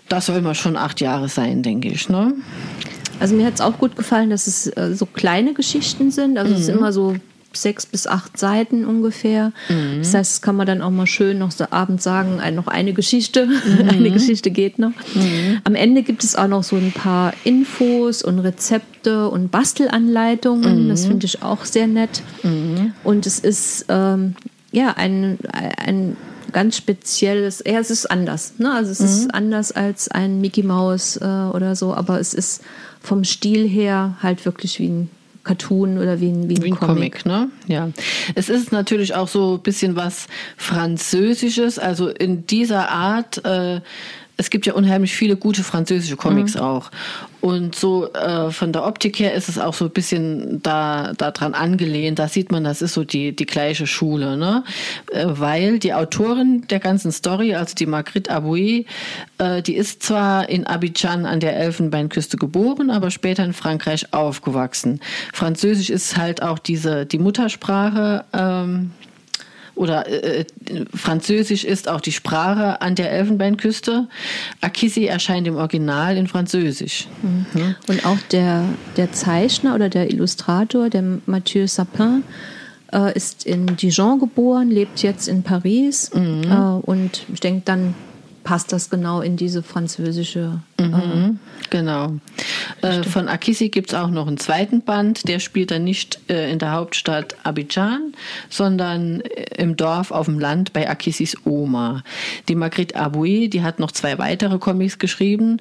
das 0.08 0.26
soll 0.26 0.42
mal 0.42 0.56
schon 0.56 0.78
acht 0.78 1.02
Jahre 1.02 1.30
sein, 1.30 1.64
denke 1.64 1.90
ich. 1.90 2.10
Ne? 2.10 2.34
Also 3.20 3.36
mir 3.36 3.46
hat 3.46 3.56
es 3.56 3.62
auch 3.62 3.78
gut 3.78 3.96
gefallen, 3.96 4.30
dass 4.30 4.48
es 4.48 4.68
äh, 4.78 4.94
so 4.94 5.06
kleine 5.06 5.54
Geschichten 5.54 6.12
sind. 6.12 6.38
Also 6.38 6.54
es 6.54 6.62
ist 6.62 6.70
immer 6.70 6.94
so 6.94 7.16
sechs 7.54 7.86
bis 7.86 8.08
acht 8.08 8.38
Seiten 8.38 8.86
ungefähr. 8.86 9.52
Das 9.98 10.14
heißt, 10.14 10.32
das 10.34 10.42
kann 10.42 10.56
man 10.56 10.68
dann 10.68 10.82
auch 10.82 10.92
mal 10.92 11.08
schön 11.08 11.40
noch 11.40 11.52
so 11.52 11.66
abends 11.70 12.04
sagen, 12.04 12.40
noch 12.56 12.68
eine 12.68 12.94
Geschichte. 12.94 13.48
eine 13.88 14.12
Geschichte 14.12 14.52
geht 14.52 14.80
noch. 14.80 14.92
Am 15.64 15.76
Ende 15.76 16.04
gibt 16.04 16.24
es 16.24 16.36
auch 16.36 16.48
noch 16.48 16.64
so 16.64 16.76
ein 16.76 16.92
paar 16.92 17.34
Infos 17.44 18.22
und 18.22 18.40
Rezepte 18.40 19.30
und 19.30 19.52
Bastelanleitungen. 19.52 20.90
Das 20.90 21.06
finde 21.06 21.26
ich 21.26 21.42
auch 21.42 21.66
sehr 21.66 21.88
nett. 21.88 22.22
Und 23.04 23.26
es 23.26 23.40
ist 23.40 23.86
ähm, 23.90 24.36
ja 24.72 24.94
ein, 24.96 25.40
ein 25.52 26.18
ganz 26.52 26.78
spezielles, 26.78 27.64
ja, 27.66 27.80
es 27.80 27.92
ist 27.92 28.10
anders. 28.10 28.54
Ne? 28.58 28.72
Also 28.72 28.92
es 28.92 29.00
ist 29.00 29.34
anders 29.34 29.72
als 29.72 30.10
ein 30.10 30.42
Mickey 30.42 30.64
Mouse 30.64 31.18
äh, 31.18 31.26
oder 31.26 31.76
so, 31.76 31.94
aber 31.94 32.20
es 32.20 32.34
ist 32.34 32.62
vom 33.02 33.24
Stil 33.24 33.68
her 33.68 34.18
halt 34.22 34.46
wirklich 34.46 34.80
wie 34.80 34.90
ein 34.90 35.10
Cartoon 35.50 35.98
oder 35.98 36.22
wie 36.22 36.30
ein, 36.30 36.48
wie 36.48 36.58
ein, 36.58 36.64
Wie 36.64 36.72
ein 36.72 36.76
Comic. 36.76 37.24
Comic, 37.24 37.26
ne? 37.26 37.50
Ja. 37.66 37.90
Es 38.36 38.50
ist 38.50 38.72
natürlich 38.72 39.16
auch 39.16 39.28
so 39.28 39.56
ein 39.56 39.62
bisschen 39.62 39.96
was 39.96 40.28
Französisches, 40.58 41.80
also 41.80 42.08
in 42.08 42.46
dieser 42.46 42.90
Art. 42.90 43.44
Äh, 43.44 43.82
es 44.40 44.50
gibt 44.50 44.66
ja 44.66 44.74
unheimlich 44.74 45.14
viele 45.16 45.36
gute 45.36 45.66
französische 45.66 46.16
Comics 46.16 46.56
auch. 46.56 46.92
Und 47.42 47.76
so 47.76 48.12
äh, 48.14 48.52
von 48.52 48.72
der 48.72 48.86
Optik 48.86 49.20
her 49.20 49.34
ist 49.34 49.50
es 49.50 49.60
auch 49.60 49.74
so 49.74 49.86
ein 49.86 49.92
bisschen 49.92 50.64
da 50.64 51.12
daran 51.18 51.54
angelehnt. 51.54 52.20
Da 52.20 52.30
sieht 52.30 52.50
man, 52.50 52.64
das 52.64 52.82
ist 52.82 52.94
so 52.94 53.04
die 53.04 53.36
die 53.36 53.46
gleiche 53.46 53.86
Schule, 53.86 54.38
ne? 54.38 54.64
Äh, 55.12 55.26
weil 55.28 55.78
die 55.78 55.94
Autorin 55.94 56.66
der 56.70 56.80
ganzen 56.80 57.12
Story, 57.12 57.54
also 57.54 57.76
die 57.76 57.86
Marguerite 57.86 58.32
Aboué, 58.32 58.86
äh, 59.40 59.62
die 59.62 59.76
ist 59.76 60.04
zwar 60.04 60.48
in 60.48 60.66
Abidjan 60.66 61.26
an 61.26 61.42
der 61.42 61.58
Elfenbeinküste 61.58 62.38
geboren, 62.38 62.92
aber 62.92 63.12
später 63.12 63.44
in 63.44 63.52
Frankreich 63.52 64.14
aufgewachsen. 64.14 65.02
Französisch 65.34 65.90
ist 65.90 66.16
halt 66.16 66.42
auch 66.42 66.60
diese 66.60 67.06
die 67.06 67.20
Muttersprache. 67.20 68.24
Ähm, 68.32 68.92
oder 69.80 70.08
äh, 70.08 70.46
Französisch 70.94 71.64
ist 71.64 71.88
auch 71.88 72.02
die 72.02 72.12
Sprache 72.12 72.82
an 72.82 72.96
der 72.96 73.12
Elfenbeinküste. 73.12 74.08
Akisi 74.60 75.06
erscheint 75.06 75.48
im 75.48 75.56
Original 75.56 76.18
in 76.18 76.28
Französisch. 76.28 77.08
Mhm. 77.22 77.76
Und 77.88 78.06
auch 78.06 78.18
der, 78.32 78.66
der 78.98 79.14
Zeichner 79.14 79.76
oder 79.76 79.88
der 79.88 80.12
Illustrator, 80.12 80.90
der 80.90 81.04
Mathieu 81.26 81.66
Sapin, 81.66 82.24
äh, 82.92 83.16
ist 83.16 83.46
in 83.46 83.78
Dijon 83.78 84.20
geboren, 84.20 84.70
lebt 84.70 85.02
jetzt 85.02 85.30
in 85.30 85.44
Paris. 85.44 86.12
Mhm. 86.14 86.44
Äh, 86.44 86.56
und 86.82 87.26
ich 87.32 87.40
denke, 87.40 87.62
dann 87.64 87.96
passt 88.50 88.74
das 88.74 88.90
genau 88.90 89.22
in 89.22 89.38
diese 89.38 89.62
französische. 89.62 90.60
Mhm, 90.80 91.38
genau. 91.70 92.14
Äh, 92.82 93.04
von 93.04 93.28
Akisi 93.28 93.70
gibt 93.70 93.90
es 93.90 93.94
auch 93.94 94.10
noch 94.10 94.26
einen 94.26 94.40
zweiten 94.40 94.82
Band, 94.82 95.28
der 95.28 95.38
spielt 95.38 95.70
dann 95.70 95.84
nicht 95.84 96.20
äh, 96.32 96.52
in 96.52 96.58
der 96.58 96.72
Hauptstadt 96.72 97.36
Abidjan, 97.44 98.14
sondern 98.50 99.22
äh, 99.22 99.62
im 99.62 99.78
Dorf 99.78 100.10
auf 100.10 100.26
dem 100.26 100.40
Land 100.40 100.74
bei 100.74 100.90
Akisis 100.90 101.38
Oma. 101.46 102.04
Die 102.48 102.56
Marguerite 102.56 102.96
Aboué, 102.96 103.50
die 103.50 103.62
hat 103.62 103.78
noch 103.78 103.92
zwei 103.92 104.18
weitere 104.18 104.58
Comics 104.58 104.98
geschrieben 104.98 105.58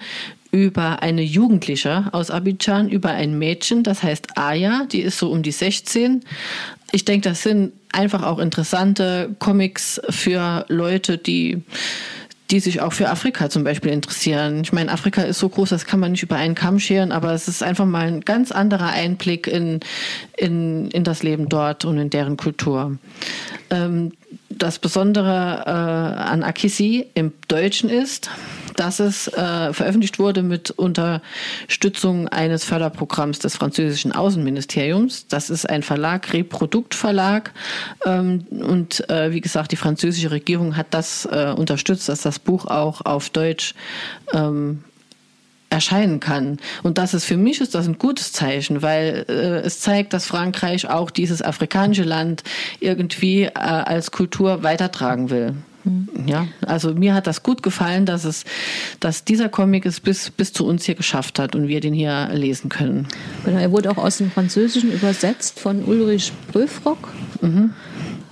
über 0.51 1.03
eine 1.03 1.21
Jugendliche 1.21 2.07
aus 2.13 2.31
Abidjan, 2.31 2.89
über 2.89 3.11
ein 3.11 3.39
Mädchen, 3.39 3.83
das 3.83 4.03
heißt 4.03 4.39
Aya, 4.39 4.87
die 4.91 5.03
ist 5.03 5.19
so 5.19 5.31
um 5.31 5.43
die 5.43 5.53
16. 5.53 6.25
ich 6.93 7.05
denke, 7.05 7.29
das 7.29 7.43
sind 7.43 7.73
einfach 7.93 8.23
auch 8.23 8.39
interessante 8.39 9.37
Comics 9.41 10.01
für 10.09 10.65
Leute, 10.69 11.19
die 11.19 11.63
die 12.51 12.61
sich 12.61 12.81
auch 12.81 12.93
für 12.93 13.11
Afrika 13.11 13.51
zum 13.51 13.63
Beispiel 13.65 13.93
interessieren. 13.93 14.63
Ich 14.63 14.73
meine, 14.73 14.91
Afrika 14.91 15.23
ist 15.23 15.39
so 15.39 15.49
groß, 15.49 15.69
das 15.69 15.85
kann 15.85 16.01
man 16.01 16.13
nicht 16.13 16.23
über 16.23 16.37
einen 16.37 16.55
Kamm 16.55 16.79
scheren, 16.79 17.13
aber 17.13 17.33
es 17.33 17.47
ist 17.47 17.63
einfach 17.63 17.85
mal 17.85 18.07
ein 18.07 18.23
ganz 18.23 18.53
anderer 18.53 18.89
Einblick 18.89 19.47
in, 19.47 19.81
in, 20.37 20.91
in 20.91 21.05
das 21.05 21.23
Leben 21.23 21.49
dort 21.49 21.85
und 21.85 21.99
in 21.99 22.11
deren 22.11 22.37
Kultur. 22.37 22.97
Ähm, 23.71 24.13
das 24.49 24.79
Besondere 24.79 25.65
äh, 25.67 25.71
an 25.71 26.43
Akisi 26.43 27.07
im 27.15 27.33
Deutschen 27.49 27.91
ist, 27.91 28.31
dass 28.79 29.01
es 29.01 29.29
äh, 29.29 29.73
veröffentlicht 29.73 30.19
wurde 30.19 30.43
mit 30.43 30.71
Unterstützung 30.71 32.29
eines 32.29 32.65
Förderprogramms 32.65 33.41
des 33.41 33.57
französischen 33.57 34.13
Außenministeriums. 34.13 35.27
Das 35.27 35.51
ist 35.51 35.69
ein 35.69 35.83
Verlag, 35.83 36.33
Reproduktverlag. 36.33 37.53
Ähm, 38.07 38.47
und 38.51 39.09
äh, 39.11 39.33
wie 39.33 39.41
gesagt, 39.41 39.73
die 39.73 39.77
französische 39.77 40.31
Regierung 40.31 40.77
hat 40.77 40.89
das 40.91 41.27
äh, 41.27 41.53
unterstützt, 41.57 42.09
dass 42.09 42.23
das 42.23 42.39
Buch 42.39 42.67
auch 42.67 43.05
auf 43.05 43.31
Deutsch 43.31 43.75
ähm, 44.33 44.85
erscheinen 45.71 46.21
kann. 46.21 46.59
Und 46.83 46.99
das 46.99 47.15
ist 47.15 47.25
für 47.25 47.37
mich 47.37 47.61
ist 47.61 47.75
das 47.75 47.87
ein 47.87 47.99
gutes 47.99 48.33
Zeichen, 48.33 48.81
weil 48.81 49.27
äh, 49.29 49.67
es 49.67 49.81
zeigt, 49.81 50.13
dass 50.13 50.27
Frankreich 50.27 50.89
auch 50.89 51.11
dieses 51.11 51.43
afrikanische 51.43 52.05
Land 52.05 52.43
irgendwie 52.81 53.43
äh, 53.43 53.51
als 53.55 54.11
Kultur 54.11 54.63
weitertragen 54.63 55.31
will. 55.31 55.55
Mhm. 55.85 56.09
Ja, 56.27 56.49
also 56.67 56.95
mir 56.95 57.15
hat 57.15 57.27
das 57.27 57.43
gut 57.43 57.63
gefallen, 57.63 58.07
dass 58.07 58.25
es, 58.25 58.45
dass 59.01 59.25
dieser 59.25 59.49
Comic 59.49 59.87
es 59.87 60.01
bis, 60.01 60.31
bis 60.31 60.53
zu 60.53 60.67
uns 60.67 60.85
hier 60.85 60.95
geschafft 60.95 61.39
hat 61.39 61.55
und 61.55 61.69
wir 61.69 61.81
den 61.81 61.95
hier 61.95 62.29
lesen 62.33 62.69
können. 62.69 63.07
Genau, 63.45 63.59
er 63.59 63.73
wurde 63.73 63.91
auch 63.91 63.99
aus 63.99 64.19
dem 64.19 64.31
Französischen 64.31 64.93
übersetzt 64.93 65.59
von 65.59 65.85
Ulrich 65.85 66.33
Bröfrock 66.53 67.13
mhm. 67.41 67.75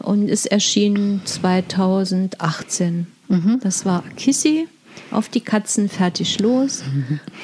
und 0.01 0.29
ist 0.29 0.47
erschienen 0.47 1.23
2018. 1.25 3.07
Mhm. 3.29 3.61
Das 3.63 3.85
war 3.85 4.03
Kissy 4.17 4.69
auf 5.11 5.29
die 5.29 5.41
Katzen 5.41 5.89
fertig 5.89 6.41
los 6.41 6.83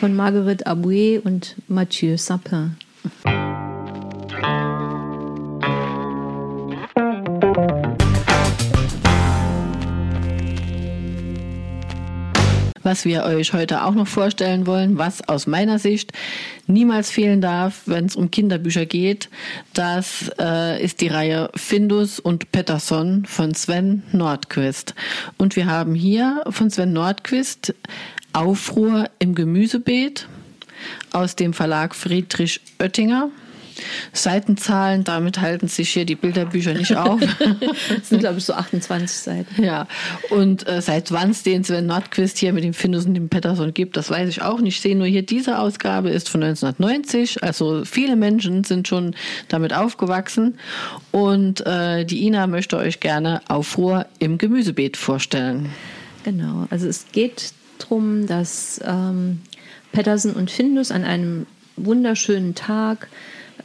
von 0.01 0.15
Marguerite 0.15 0.67
Aboué 0.67 1.21
und 1.21 1.57
Mathieu 1.69 2.17
Sapin. 2.17 2.77
Was 12.83 13.05
wir 13.05 13.25
euch 13.25 13.53
heute 13.53 13.85
auch 13.85 13.95
noch 13.95 14.07
vorstellen 14.07 14.66
wollen, 14.66 14.99
was 14.99 15.29
aus 15.29 15.47
meiner 15.47 15.79
Sicht 15.79 16.12
niemals 16.66 17.11
fehlen 17.11 17.40
darf, 17.40 17.83
wenn 17.87 18.07
es 18.07 18.16
um 18.16 18.31
Kinderbücher 18.31 18.87
geht. 18.87 19.29
Das 19.75 20.31
äh, 20.38 20.83
ist 20.83 21.01
die 21.01 21.09
Reihe 21.09 21.51
Findus 21.55 22.18
und 22.21 22.53
Pettersson 22.53 23.25
von 23.27 23.55
Sven 23.55 24.03
Nordquist. 24.12 24.95
Und 25.38 25.57
wir 25.57 25.66
haben 25.66 25.95
hier 25.95 26.42
von 26.51 26.71
Sven 26.71 26.92
Nordquist 26.92 27.75
Aufruhr 28.33 29.11
im 29.18 29.35
Gemüsebeet 29.35 30.27
aus 31.12 31.37
dem 31.37 31.53
Verlag 31.53 31.95
Friedrich 31.95 32.61
Oettinger. 32.79 33.31
Seitenzahlen, 34.12 35.04
damit 35.04 35.40
halten 35.40 35.68
sich 35.68 35.90
hier 35.90 36.04
die 36.04 36.14
Bilderbücher 36.14 36.74
nicht 36.74 36.96
auf. 36.96 37.20
das 37.88 38.08
sind, 38.08 38.20
glaube 38.20 38.38
ich, 38.38 38.44
so 38.44 38.54
28 38.54 39.16
Seiten. 39.16 39.62
Ja, 39.62 39.87
und 40.30 40.66
äh, 40.68 40.80
seit 40.80 41.12
wann 41.12 41.30
es 41.30 41.42
den 41.42 41.64
Sven 41.64 41.87
Nordquist 41.87 42.38
hier 42.38 42.52
mit 42.52 42.64
dem 42.64 42.74
Findus 42.74 43.06
und 43.06 43.14
dem 43.14 43.28
Pettersson 43.28 43.74
gibt, 43.74 43.96
das 43.96 44.11
weiß 44.11 44.28
ich 44.28 44.42
auch 44.42 44.61
nicht. 44.61 44.76
Ich 44.76 44.80
sehe 44.80 44.96
nur 44.96 45.06
hier, 45.06 45.22
diese 45.22 45.58
Ausgabe 45.58 46.11
ist 46.11 46.28
von 46.28 46.42
1990. 46.42 47.42
Also 47.42 47.85
viele 47.85 48.16
Menschen 48.16 48.64
sind 48.64 48.88
schon 48.88 49.14
damit 49.48 49.74
aufgewachsen. 49.74 50.58
Und 51.11 51.64
äh, 51.66 52.04
die 52.04 52.26
Ina 52.26 52.46
möchte 52.46 52.76
euch 52.76 53.00
gerne 53.00 53.42
Aufruhr 53.48 54.06
im 54.18 54.38
Gemüsebeet 54.38 54.96
vorstellen. 54.96 55.70
Genau, 56.24 56.66
also 56.70 56.87
es 56.87 57.06
geht 57.12 57.52
darum, 57.78 58.26
dass 58.26 58.80
ähm, 58.85 59.40
Pettersen 59.92 60.32
und 60.35 60.50
Findus 60.50 60.90
an 60.90 61.04
einem 61.04 61.46
wunderschönen 61.76 62.54
Tag 62.54 63.08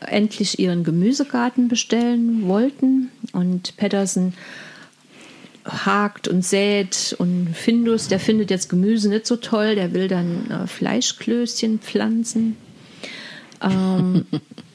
endlich 0.01 0.60
ihren 0.60 0.83
Gemüsegarten 0.83 1.67
bestellen 1.67 2.47
wollten. 2.47 3.10
Und 3.33 3.75
Patterson 3.77 4.33
hakt 5.65 6.27
und 6.27 6.43
sät 6.43 7.15
und 7.19 7.49
Findus, 7.53 8.07
der 8.07 8.19
findet 8.19 8.49
jetzt 8.49 8.69
Gemüse 8.69 9.10
nicht 9.10 9.27
so 9.27 9.36
toll, 9.36 9.75
der 9.75 9.93
will 9.93 10.07
dann 10.07 10.49
äh, 10.49 10.67
Fleischklößchen 10.67 11.79
pflanzen. 11.79 12.55
Ähm, 13.62 14.25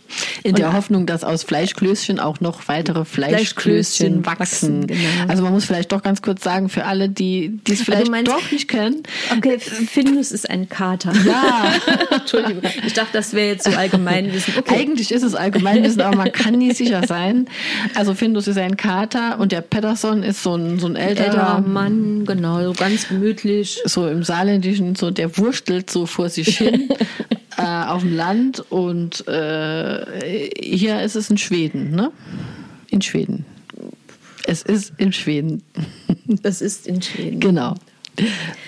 In 0.45 0.55
der 0.55 0.73
Hoffnung, 0.73 1.07
dass 1.07 1.25
aus 1.25 1.43
Fleischklößchen 1.43 2.21
auch 2.21 2.41
noch 2.41 2.69
weitere 2.69 3.05
Fleischklößchen, 3.05 4.23
Fleischklößchen 4.23 4.27
wachsen. 4.27 4.83
wachsen 4.83 4.87
genau. 4.87 5.29
Also 5.29 5.43
man 5.43 5.53
muss 5.53 5.65
vielleicht 5.65 5.93
doch 5.93 6.03
ganz 6.03 6.23
kurz 6.23 6.43
sagen, 6.43 6.69
für 6.69 6.85
alle, 6.85 7.09
die 7.09 7.61
es 7.65 7.71
also 7.71 7.85
vielleicht 7.85 8.11
meinst, 8.11 8.31
doch 8.31 8.51
nicht 8.51 8.69
kennen. 8.69 9.03
Okay, 9.37 9.59
Findus 9.59 10.33
ist 10.33 10.49
ein 10.51 10.69
Kater. 10.69 11.13
Ja. 11.27 11.73
Entschuldigung. 12.11 12.63
Ich 12.87 12.93
dachte, 12.93 13.11
das 13.13 13.33
wäre 13.33 13.49
jetzt 13.49 13.65
so 13.65 13.71
Allgemeinwissen. 13.71 14.55
Okay. 14.59 14.75
Eigentlich 14.81 15.13
ist 15.13 15.23
es 15.23 15.35
Allgemeinwissen, 15.35 16.01
aber 16.01 16.17
man 16.17 16.33
kann 16.33 16.55
nie 16.55 16.73
sicher 16.73 17.07
sein. 17.07 17.47
Also 17.95 18.15
Findus 18.15 18.49
ist 18.49 18.59
ein 18.59 18.77
Kater 18.77 19.39
und 19.39 19.53
der 19.53 19.61
Patterson 19.61 20.23
ist 20.23 20.43
so 20.43 20.55
ein, 20.55 20.79
so 20.79 20.87
ein 20.87 20.97
älterer, 20.97 21.27
älterer 21.27 21.61
Mann, 21.61 22.25
genau, 22.27 22.63
so 22.65 22.73
ganz 22.73 23.09
gemütlich. 23.09 23.81
So 23.85 24.09
im 24.09 24.23
Saarländischen, 24.23 24.95
so 24.95 25.11
der 25.11 25.37
wurstelt 25.39 25.91
so 25.91 26.07
vor 26.07 26.29
sich 26.29 26.59
hin 26.59 26.89
äh, 27.63 27.89
auf 27.89 28.03
dem 28.03 28.15
Land 28.15 28.61
und 28.71 29.27
äh, 29.29 30.51
hier 30.61 31.03
ist 31.03 31.17
es 31.17 31.31
in 31.31 31.39
Schweden, 31.39 31.91
ne? 31.91 32.11
In 32.89 33.03
Schweden. 33.03 33.45
Es 34.45 34.63
ist 34.63 34.93
in 34.99 35.13
Schweden. 35.13 35.63
Es 36.43 36.63
ist 36.63 36.87
in 36.87 37.03
Schweden. 37.03 37.41
Genau. 37.41 37.75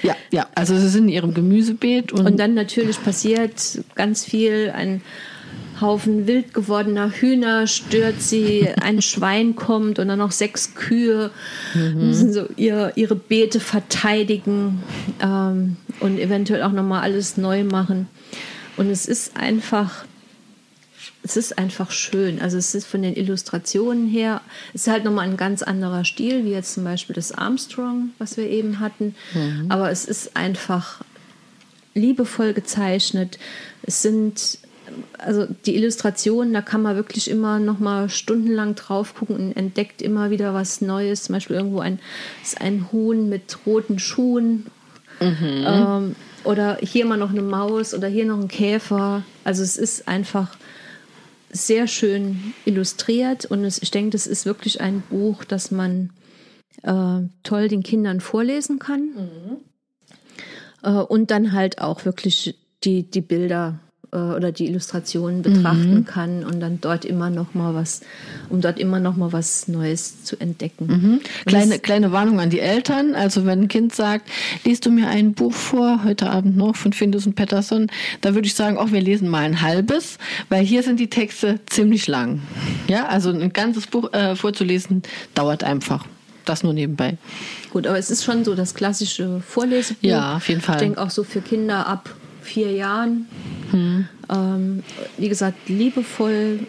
Ja, 0.02 0.16
ja, 0.30 0.46
also 0.54 0.76
sie 0.76 0.88
sind 0.88 1.04
in 1.04 1.10
ihrem 1.10 1.34
Gemüsebeet. 1.34 2.12
Und, 2.12 2.26
und 2.26 2.36
dann 2.38 2.54
natürlich 2.54 3.02
passiert 3.02 3.82
ganz 3.94 4.24
viel. 4.24 4.70
Ein 4.74 5.00
Haufen 5.80 6.26
wild 6.26 6.54
gewordener 6.54 7.10
Hühner 7.10 7.66
stört 7.66 8.20
sie, 8.20 8.68
ein 8.80 9.02
Schwein 9.02 9.56
kommt 9.56 9.98
und 9.98 10.08
dann 10.08 10.18
noch 10.18 10.30
sechs 10.30 10.74
Kühe 10.74 11.30
mhm. 11.74 12.06
müssen 12.06 12.32
so 12.32 12.48
ihr, 12.56 12.92
ihre 12.96 13.16
Beete 13.16 13.60
verteidigen 13.60 14.82
ähm, 15.20 15.76
und 16.00 16.18
eventuell 16.18 16.62
auch 16.62 16.72
nochmal 16.72 17.02
alles 17.02 17.36
neu 17.36 17.64
machen. 17.64 18.08
Und 18.76 18.90
es 18.90 19.06
ist 19.06 19.36
einfach, 19.36 20.04
es 21.22 21.36
ist 21.36 21.58
einfach 21.58 21.90
schön. 21.90 22.40
Also 22.40 22.58
es 22.58 22.74
ist 22.74 22.86
von 22.86 23.02
den 23.02 23.14
Illustrationen 23.14 24.08
her, 24.08 24.40
es 24.72 24.82
ist 24.82 24.92
halt 24.92 25.04
nochmal 25.04 25.28
ein 25.28 25.36
ganz 25.36 25.62
anderer 25.62 26.04
Stil, 26.04 26.44
wie 26.44 26.50
jetzt 26.50 26.74
zum 26.74 26.84
Beispiel 26.84 27.14
das 27.14 27.32
Armstrong, 27.32 28.10
was 28.18 28.36
wir 28.36 28.48
eben 28.48 28.80
hatten. 28.80 29.14
Mhm. 29.34 29.66
Aber 29.68 29.90
es 29.90 30.04
ist 30.04 30.36
einfach 30.36 31.02
liebevoll 31.94 32.52
gezeichnet. 32.52 33.38
Es 33.82 34.02
sind 34.02 34.58
also 35.18 35.46
die 35.66 35.76
Illustrationen, 35.76 36.52
da 36.52 36.60
kann 36.60 36.82
man 36.82 36.96
wirklich 36.96 37.30
immer 37.30 37.58
noch 37.58 37.78
mal 37.78 38.08
stundenlang 38.08 38.74
drauf 38.74 39.14
gucken 39.14 39.36
und 39.36 39.56
entdeckt 39.56 40.02
immer 40.02 40.30
wieder 40.30 40.54
was 40.54 40.80
Neues. 40.80 41.24
Zum 41.24 41.34
Beispiel 41.34 41.56
irgendwo 41.56 41.80
ein, 41.80 41.98
ist 42.42 42.60
ein 42.60 42.88
Huhn 42.92 43.28
mit 43.28 43.58
roten 43.66 43.98
Schuhen. 43.98 44.66
Mhm. 45.20 45.64
Ähm, 45.66 46.16
oder 46.44 46.78
hier 46.80 47.06
mal 47.06 47.16
noch 47.16 47.30
eine 47.30 47.42
Maus 47.42 47.94
oder 47.94 48.08
hier 48.08 48.24
noch 48.24 48.38
ein 48.38 48.48
Käfer. 48.48 49.22
Also 49.44 49.62
es 49.62 49.76
ist 49.76 50.08
einfach 50.08 50.56
sehr 51.50 51.86
schön 51.86 52.54
illustriert 52.64 53.44
und 53.46 53.64
es, 53.64 53.80
ich 53.80 53.90
denke, 53.90 54.10
das 54.10 54.26
ist 54.26 54.44
wirklich 54.44 54.80
ein 54.80 55.02
Buch, 55.08 55.44
das 55.44 55.70
man 55.70 56.10
äh, 56.82 57.20
toll 57.42 57.68
den 57.68 57.82
Kindern 57.82 58.20
vorlesen 58.20 58.78
kann. 58.78 59.00
Mhm. 59.00 59.56
Äh, 60.82 60.90
und 60.90 61.30
dann 61.30 61.52
halt 61.52 61.80
auch 61.80 62.04
wirklich 62.04 62.58
die, 62.82 63.08
die 63.08 63.20
Bilder 63.20 63.80
äh, 64.14 64.18
oder 64.18 64.52
die 64.52 64.66
Illustrationen 64.66 65.42
betrachten 65.42 65.94
mhm. 65.94 66.04
kann 66.04 66.44
und 66.44 66.60
dann 66.60 66.80
dort 66.80 67.04
immer 67.04 67.30
noch 67.30 67.54
mal 67.54 67.74
was, 67.74 68.00
um 68.48 68.60
dort 68.60 68.78
immer 68.78 69.00
noch 69.00 69.16
mal 69.16 69.32
was 69.32 69.68
Neues 69.68 70.22
zu 70.22 70.38
entdecken. 70.38 70.86
Mhm. 70.86 71.20
Kleine, 71.46 71.78
kleine 71.78 72.12
Warnung 72.12 72.40
an 72.40 72.50
die 72.50 72.60
Eltern. 72.60 73.14
Also 73.14 73.44
wenn 73.44 73.62
ein 73.62 73.68
Kind 73.68 73.94
sagt, 73.94 74.28
liest 74.64 74.86
du 74.86 74.90
mir 74.90 75.08
ein 75.08 75.34
Buch 75.34 75.52
vor, 75.52 76.04
heute 76.04 76.30
Abend 76.30 76.56
noch 76.56 76.76
von 76.76 76.92
Findus 76.92 77.26
und 77.26 77.34
Patterson, 77.34 77.88
da 78.20 78.34
würde 78.34 78.46
ich 78.46 78.54
sagen, 78.54 78.78
auch 78.78 78.92
wir 78.92 79.00
lesen 79.00 79.28
mal 79.28 79.44
ein 79.44 79.60
halbes, 79.60 80.18
weil 80.48 80.64
hier 80.64 80.82
sind 80.82 81.00
die 81.00 81.10
Texte 81.10 81.60
ziemlich 81.66 82.06
lang. 82.06 82.40
Ja, 82.88 83.06
also 83.06 83.30
ein 83.30 83.52
ganzes 83.52 83.86
Buch 83.86 84.12
äh, 84.12 84.36
vorzulesen 84.36 85.02
dauert 85.34 85.64
einfach. 85.64 86.06
Das 86.44 86.62
nur 86.62 86.74
nebenbei. 86.74 87.16
Gut, 87.70 87.86
aber 87.86 87.98
es 87.98 88.10
ist 88.10 88.22
schon 88.22 88.44
so 88.44 88.54
das 88.54 88.74
klassische 88.74 89.40
Vorlesebuch. 89.40 90.02
Ja, 90.02 90.36
auf 90.36 90.48
jeden 90.48 90.60
Fall. 90.60 90.76
Ich 90.76 90.82
denke 90.82 91.00
auch 91.00 91.08
so 91.08 91.24
für 91.24 91.40
Kinder 91.40 91.86
ab 91.86 92.14
vier 92.44 92.72
Jahren. 92.72 93.26
Hm. 93.70 94.08
Ähm, 94.30 94.82
wie 95.18 95.28
gesagt, 95.28 95.68
liebevoll, 95.68 96.60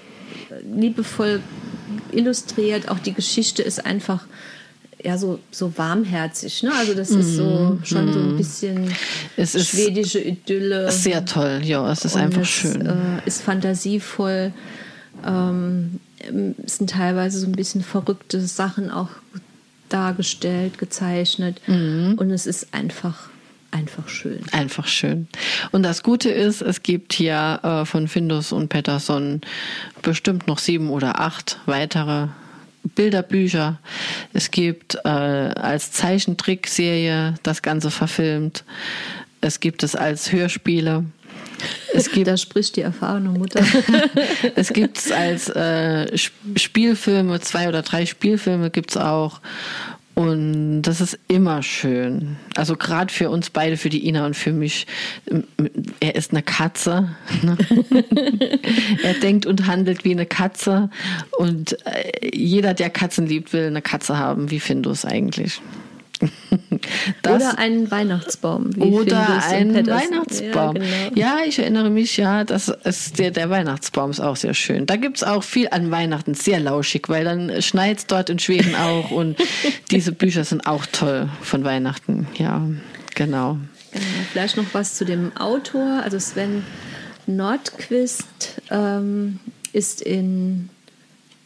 liebevoll 0.75 1.41
illustriert. 2.11 2.89
Auch 2.89 2.99
die 2.99 3.13
Geschichte 3.13 3.61
ist 3.61 3.85
einfach 3.85 4.25
ja 5.03 5.17
so, 5.17 5.39
so 5.51 5.77
warmherzig. 5.77 6.63
Ne? 6.63 6.71
Also 6.75 6.95
das 6.95 7.11
ist 7.11 7.35
so 7.35 7.43
mhm. 7.43 7.85
schon 7.85 8.11
so 8.11 8.19
ein 8.19 8.31
mhm. 8.31 8.37
bisschen 8.37 8.91
es 9.37 9.55
ist 9.55 9.69
schwedische 9.69 10.19
Idylle. 10.19 10.91
Sehr 10.91 11.23
toll, 11.25 11.61
ja, 11.63 11.89
es 11.91 12.05
ist 12.05 12.15
Und 12.15 12.21
einfach 12.21 12.41
es, 12.41 12.49
schön. 12.49 12.85
Äh, 12.85 13.21
ist 13.25 13.41
fantasievoll. 13.41 14.51
Ähm, 15.25 15.99
es 16.65 16.77
sind 16.77 16.89
teilweise 16.89 17.39
so 17.39 17.45
ein 17.45 17.51
bisschen 17.51 17.83
verrückte 17.83 18.41
Sachen 18.41 18.89
auch 18.89 19.09
dargestellt, 19.89 20.79
gezeichnet. 20.79 21.61
Und 21.67 22.31
es 22.31 22.47
ist 22.47 22.73
einfach, 22.73 23.29
einfach 23.71 24.07
schön. 24.07 24.41
Einfach 24.51 24.87
schön. 24.87 25.27
Und 25.71 25.83
das 25.83 26.03
Gute 26.03 26.29
ist, 26.29 26.61
es 26.61 26.83
gibt 26.83 27.13
hier 27.13 27.59
äh, 27.63 27.85
von 27.85 28.07
Findus 28.07 28.51
und 28.51 28.69
Pettersson 28.69 29.41
bestimmt 30.01 30.47
noch 30.47 30.59
sieben 30.59 30.89
oder 30.89 31.19
acht 31.19 31.59
weitere 31.65 32.27
Bilderbücher. 32.83 33.79
Es 34.33 34.51
gibt 34.51 34.95
äh, 35.03 35.09
als 35.09 35.91
Zeichentrickserie 35.91 37.35
das 37.43 37.61
Ganze 37.61 37.91
verfilmt. 37.91 38.63
Es 39.41 39.59
gibt 39.59 39.83
es 39.83 39.95
als 39.95 40.31
Hörspiele. 40.31 41.05
Es 41.93 42.11
gibt, 42.11 42.27
da 42.27 42.37
spricht 42.37 42.75
die 42.75 42.81
erfahrene 42.81 43.29
Mutter. 43.29 43.63
es 44.55 44.71
gibt 44.73 44.97
es 44.97 45.11
als 45.11 45.49
äh, 45.49 46.17
Spielfilme, 46.55 47.39
zwei 47.41 47.67
oder 47.67 47.81
drei 47.81 48.05
Spielfilme 48.05 48.69
gibt 48.69 48.91
es 48.91 48.97
auch. 48.97 49.41
Und 50.15 50.83
das 50.83 51.01
ist 51.01 51.19
immer 51.27 51.61
schön. 51.61 52.37
Also 52.55 52.77
gerade 52.77 53.13
für 53.13 53.29
uns 53.29 53.49
beide, 53.49 53.75
für 53.75 53.89
die 53.89 54.07
Ina 54.07 54.25
und 54.25 54.35
für 54.35 54.53
mich. 54.53 54.87
Er 55.99 56.15
ist 56.15 56.31
eine 56.31 56.41
Katze. 56.41 57.09
Ne? 57.43 57.57
er 59.03 59.13
denkt 59.15 59.45
und 59.45 59.67
handelt 59.67 60.05
wie 60.05 60.11
eine 60.11 60.25
Katze. 60.25 60.89
Und 61.37 61.77
äh, 61.85 62.31
jeder, 62.33 62.73
der 62.73 62.89
Katzen 62.89 63.27
liebt, 63.27 63.51
will 63.51 63.67
eine 63.67 63.81
Katze 63.81 64.17
haben. 64.17 64.51
Wie 64.51 64.61
findest 64.61 64.85
du 64.85 64.91
es 64.91 65.05
eigentlich? 65.05 65.61
Das, 67.21 67.41
oder 67.41 67.57
einen 67.57 67.89
Weihnachtsbaum. 67.89 68.69
oder 68.77 69.43
einen 69.43 69.87
Weihnachtsbaum. 69.87 70.75
Ja, 70.75 71.09
genau. 71.09 71.15
ja, 71.15 71.37
ich 71.45 71.57
erinnere 71.59 71.89
mich, 71.89 72.17
ja, 72.17 72.43
das 72.43 72.67
ist 72.67 73.17
der, 73.17 73.31
der 73.31 73.49
Weihnachtsbaum 73.49 74.11
ist 74.11 74.19
auch 74.19 74.35
sehr 74.35 74.53
schön. 74.53 74.85
Da 74.85 74.95
gibt 74.95 75.17
es 75.17 75.23
auch 75.23 75.43
viel 75.43 75.69
an 75.69 75.89
Weihnachten, 75.91 76.33
sehr 76.33 76.59
lauschig, 76.59 77.09
weil 77.09 77.23
dann 77.23 77.61
schneit 77.61 77.99
es 77.99 78.07
dort 78.07 78.29
in 78.29 78.39
Schweden 78.39 78.75
auch 78.79 79.11
und 79.11 79.37
diese 79.91 80.11
Bücher 80.11 80.43
sind 80.43 80.67
auch 80.67 80.85
toll 80.85 81.29
von 81.41 81.63
Weihnachten. 81.63 82.27
Ja, 82.37 82.59
genau. 83.15 83.57
genau. 83.93 84.05
Vielleicht 84.31 84.57
noch 84.57 84.73
was 84.73 84.95
zu 84.95 85.05
dem 85.05 85.35
Autor. 85.37 86.01
Also 86.03 86.19
Sven 86.19 86.63
Nordquist 87.27 88.61
ähm, 88.69 89.39
ist 89.73 90.01
in 90.01 90.69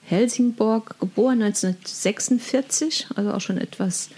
Helsingborg 0.05 0.99
geboren 0.99 1.43
1946, 1.43 3.07
also 3.15 3.31
auch 3.31 3.41
schon 3.41 3.57
etwas 3.57 4.09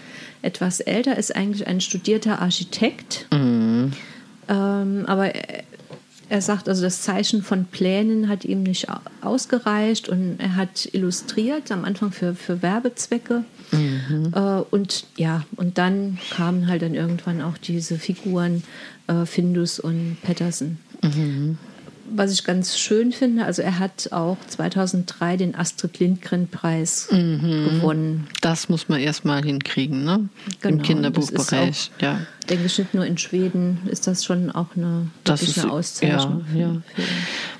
etwas 0.42 0.80
älter, 0.80 1.16
ist 1.16 1.34
eigentlich 1.34 1.66
ein 1.66 1.80
studierter 1.80 2.40
Architekt. 2.40 3.26
Mhm. 3.32 3.92
Ähm, 4.48 5.04
aber 5.06 5.34
er, 5.34 5.64
er 6.28 6.40
sagt, 6.42 6.68
also 6.68 6.82
das 6.82 7.02
Zeichen 7.02 7.42
von 7.42 7.66
Plänen 7.66 8.28
hat 8.28 8.44
ihm 8.44 8.62
nicht 8.62 8.86
ausgereicht 9.20 10.08
und 10.08 10.36
er 10.38 10.56
hat 10.56 10.88
illustriert, 10.92 11.70
am 11.70 11.84
Anfang 11.84 12.10
für, 12.10 12.34
für 12.34 12.62
Werbezwecke. 12.62 13.44
Mhm. 13.70 14.32
Äh, 14.34 14.40
und 14.70 15.06
ja, 15.16 15.44
und 15.56 15.78
dann 15.78 16.18
kamen 16.30 16.68
halt 16.68 16.82
dann 16.82 16.94
irgendwann 16.94 17.42
auch 17.42 17.58
diese 17.58 17.98
Figuren 17.98 18.64
äh, 19.06 19.26
Findus 19.26 19.78
und 19.78 20.16
Patterson. 20.22 20.78
Mhm 21.02 21.58
was 22.14 22.32
ich 22.32 22.44
ganz 22.44 22.78
schön 22.78 23.12
finde, 23.12 23.44
also 23.44 23.62
er 23.62 23.78
hat 23.78 24.08
auch 24.12 24.36
2003 24.48 25.36
den 25.36 25.54
Astrid 25.54 25.98
Lindgren-Preis 25.98 27.08
mhm. 27.10 27.64
gewonnen. 27.64 28.28
Das 28.40 28.68
muss 28.68 28.88
man 28.88 29.00
erstmal 29.00 29.42
hinkriegen, 29.44 30.04
ne? 30.04 30.28
Genau, 30.60 30.76
Im 30.76 30.82
Kinderbuchbereich. 30.82 31.90
Auch, 31.96 32.02
ja. 32.02 32.20
Denke 32.48 32.66
ich 32.66 32.78
nicht 32.78 32.94
nur 32.94 33.06
in 33.06 33.18
Schweden 33.18 33.78
ist 33.86 34.06
das 34.06 34.24
schon 34.24 34.50
auch 34.50 34.76
eine, 34.76 35.08
das 35.24 35.42
ist, 35.42 35.58
eine 35.58 35.72
Auszeichnung. 35.72 36.44
Ja, 36.54 36.60
ja. 36.60 36.82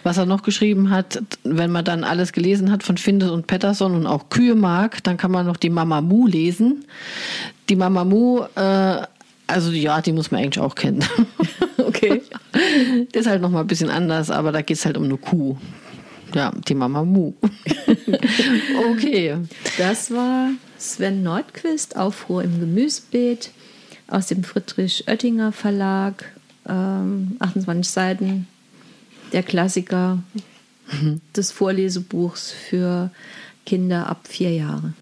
Was 0.03 0.19
er 0.19 0.27
noch 0.27 0.43
geschrieben 0.43 0.91
hat, 0.91 1.23
wenn 1.45 1.71
man 1.71 1.85
dann 1.85 2.03
alles 2.03 2.33
gelesen 2.33 2.71
hat 2.71 2.83
von 2.83 2.97
Findes 2.97 3.31
und 3.31 3.47
Pettersson 3.47 3.95
und 3.95 4.07
auch 4.07 4.29
Kühe 4.29 4.55
mag, 4.55 5.03
dann 5.05 5.17
kann 5.17 5.31
man 5.31 5.47
noch 5.47 5.57
die 5.57 5.71
Mama 5.71 6.01
Mu 6.01 6.27
lesen. 6.27 6.85
Die 7.69 7.77
Mama 7.77 8.05
Mu 8.05 8.43
äh, 8.57 9.03
also 9.53 9.71
ja, 9.71 10.01
die 10.01 10.13
muss 10.13 10.31
man 10.31 10.43
eigentlich 10.43 10.63
auch 10.65 10.75
kennen. 10.75 11.05
Der 13.15 13.21
ist 13.21 13.27
halt 13.27 13.43
nochmal 13.43 13.63
ein 13.63 13.67
bisschen 13.67 13.91
anders, 13.91 14.31
aber 14.31 14.53
da 14.53 14.63
geht 14.63 14.77
es 14.77 14.85
halt 14.87 14.97
um 14.97 15.05
eine 15.05 15.17
Kuh. 15.17 15.57
Ja, 16.35 16.53
die 16.67 16.75
Mama 16.75 17.05
Mu. 17.05 17.35
okay. 18.91 19.37
Das 19.77 20.11
war 20.11 20.51
Sven 20.79 21.23
Nordquist, 21.23 21.97
Aufruhr 21.97 22.43
im 22.43 22.59
Gemüsebeet 22.59 23.51
aus 24.09 24.27
dem 24.29 24.45
Friedrich 24.45 25.05
Oettinger 25.09 25.53
Verlag. 25.53 26.33
Ähm, 26.69 27.37
28 27.41 27.91
Seiten. 27.91 28.47
Der 29.33 29.43
Klassiker 29.43 30.23
mhm. 30.93 31.21
des 31.37 31.53
Vorlesebuchs 31.53 32.53
für 32.53 33.11
Kinder 33.65 34.09
ab 34.09 34.29
vier 34.29 34.53
Jahre. 34.53 34.95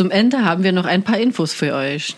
Zum 0.00 0.10
Ende 0.10 0.46
haben 0.46 0.64
wir 0.64 0.72
noch 0.72 0.86
ein 0.86 1.02
paar 1.02 1.18
Infos 1.18 1.52
für 1.52 1.74
euch. 1.74 2.16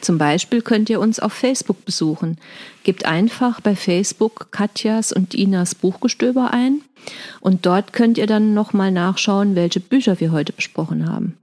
Zum 0.00 0.16
Beispiel 0.16 0.62
könnt 0.62 0.88
ihr 0.88 1.00
uns 1.00 1.18
auf 1.18 1.32
Facebook 1.32 1.84
besuchen. 1.84 2.38
Gebt 2.84 3.04
einfach 3.04 3.60
bei 3.60 3.74
Facebook 3.74 4.52
Katjas 4.52 5.10
und 5.10 5.34
Inas 5.34 5.74
Buchgestöber 5.74 6.52
ein 6.52 6.82
und 7.40 7.66
dort 7.66 7.92
könnt 7.92 8.16
ihr 8.16 8.28
dann 8.28 8.54
nochmal 8.54 8.92
nachschauen, 8.92 9.56
welche 9.56 9.80
Bücher 9.80 10.20
wir 10.20 10.30
heute 10.30 10.52
besprochen 10.52 11.10
haben. 11.10 11.36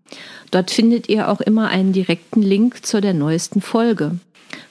Dort 0.51 0.71
findet 0.71 1.09
ihr 1.09 1.27
auch 1.27 1.41
immer 1.41 1.67
einen 1.67 1.91
direkten 1.91 2.41
Link 2.41 2.85
zu 2.85 3.01
der 3.01 3.13
neuesten 3.13 3.59
Folge. 3.59 4.17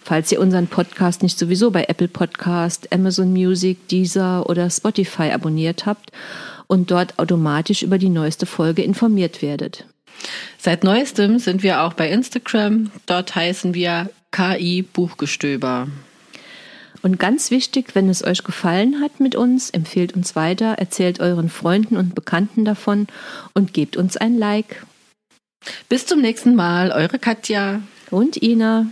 Falls 0.01 0.33
ihr 0.33 0.41
unseren 0.41 0.67
Podcast 0.67 1.23
nicht 1.23 1.39
sowieso 1.39 1.71
bei 1.71 1.85
Apple 1.89 2.09
Podcast, 2.09 2.91
Amazon 2.91 3.35
Music, 3.35 3.87
Deezer 3.89 4.49
oder 4.49 4.71
Spotify 4.71 5.31
abonniert 5.31 5.85
habt 5.85 6.11
und 6.69 6.91
dort 6.91 7.19
automatisch 7.19 7.83
über 7.83 7.99
die 7.99 8.09
neueste 8.09 8.47
Folge 8.47 8.83
informiert 8.83 9.43
werdet. 9.43 9.85
Seit 10.59 10.85
neuestem 10.85 11.39
sind 11.39 11.63
wir 11.63 11.83
auch 11.83 11.95
bei 11.95 12.09
Instagram. 12.11 12.91
Dort 13.07 13.35
heißen 13.35 13.75
wir 13.75 14.11
KI 14.31 14.83
Buchgestöber. 14.83 15.89
Und 17.03 17.19
ganz 17.19 17.51
wichtig, 17.51 17.95
wenn 17.95 18.09
es 18.09 18.25
euch 18.25 18.45
gefallen 18.45 19.01
hat 19.01 19.19
mit 19.19 19.35
uns, 19.35 19.71
empfehlt 19.71 20.15
uns 20.15 20.37
weiter, 20.37 20.75
erzählt 20.75 21.19
euren 21.21 21.49
Freunden 21.49 21.97
und 21.97 22.15
Bekannten 22.15 22.65
davon 22.65 23.09
und 23.55 23.75
gebt 23.75 23.97
uns 23.97 24.17
ein 24.17 24.39
Like. 24.39 24.87
Bis 25.89 26.07
zum 26.07 26.21
nächsten 26.21 26.55
Mal, 26.55 26.93
eure 26.93 27.19
Katja 27.19 27.83
und 28.11 28.41
Ina. 28.41 28.87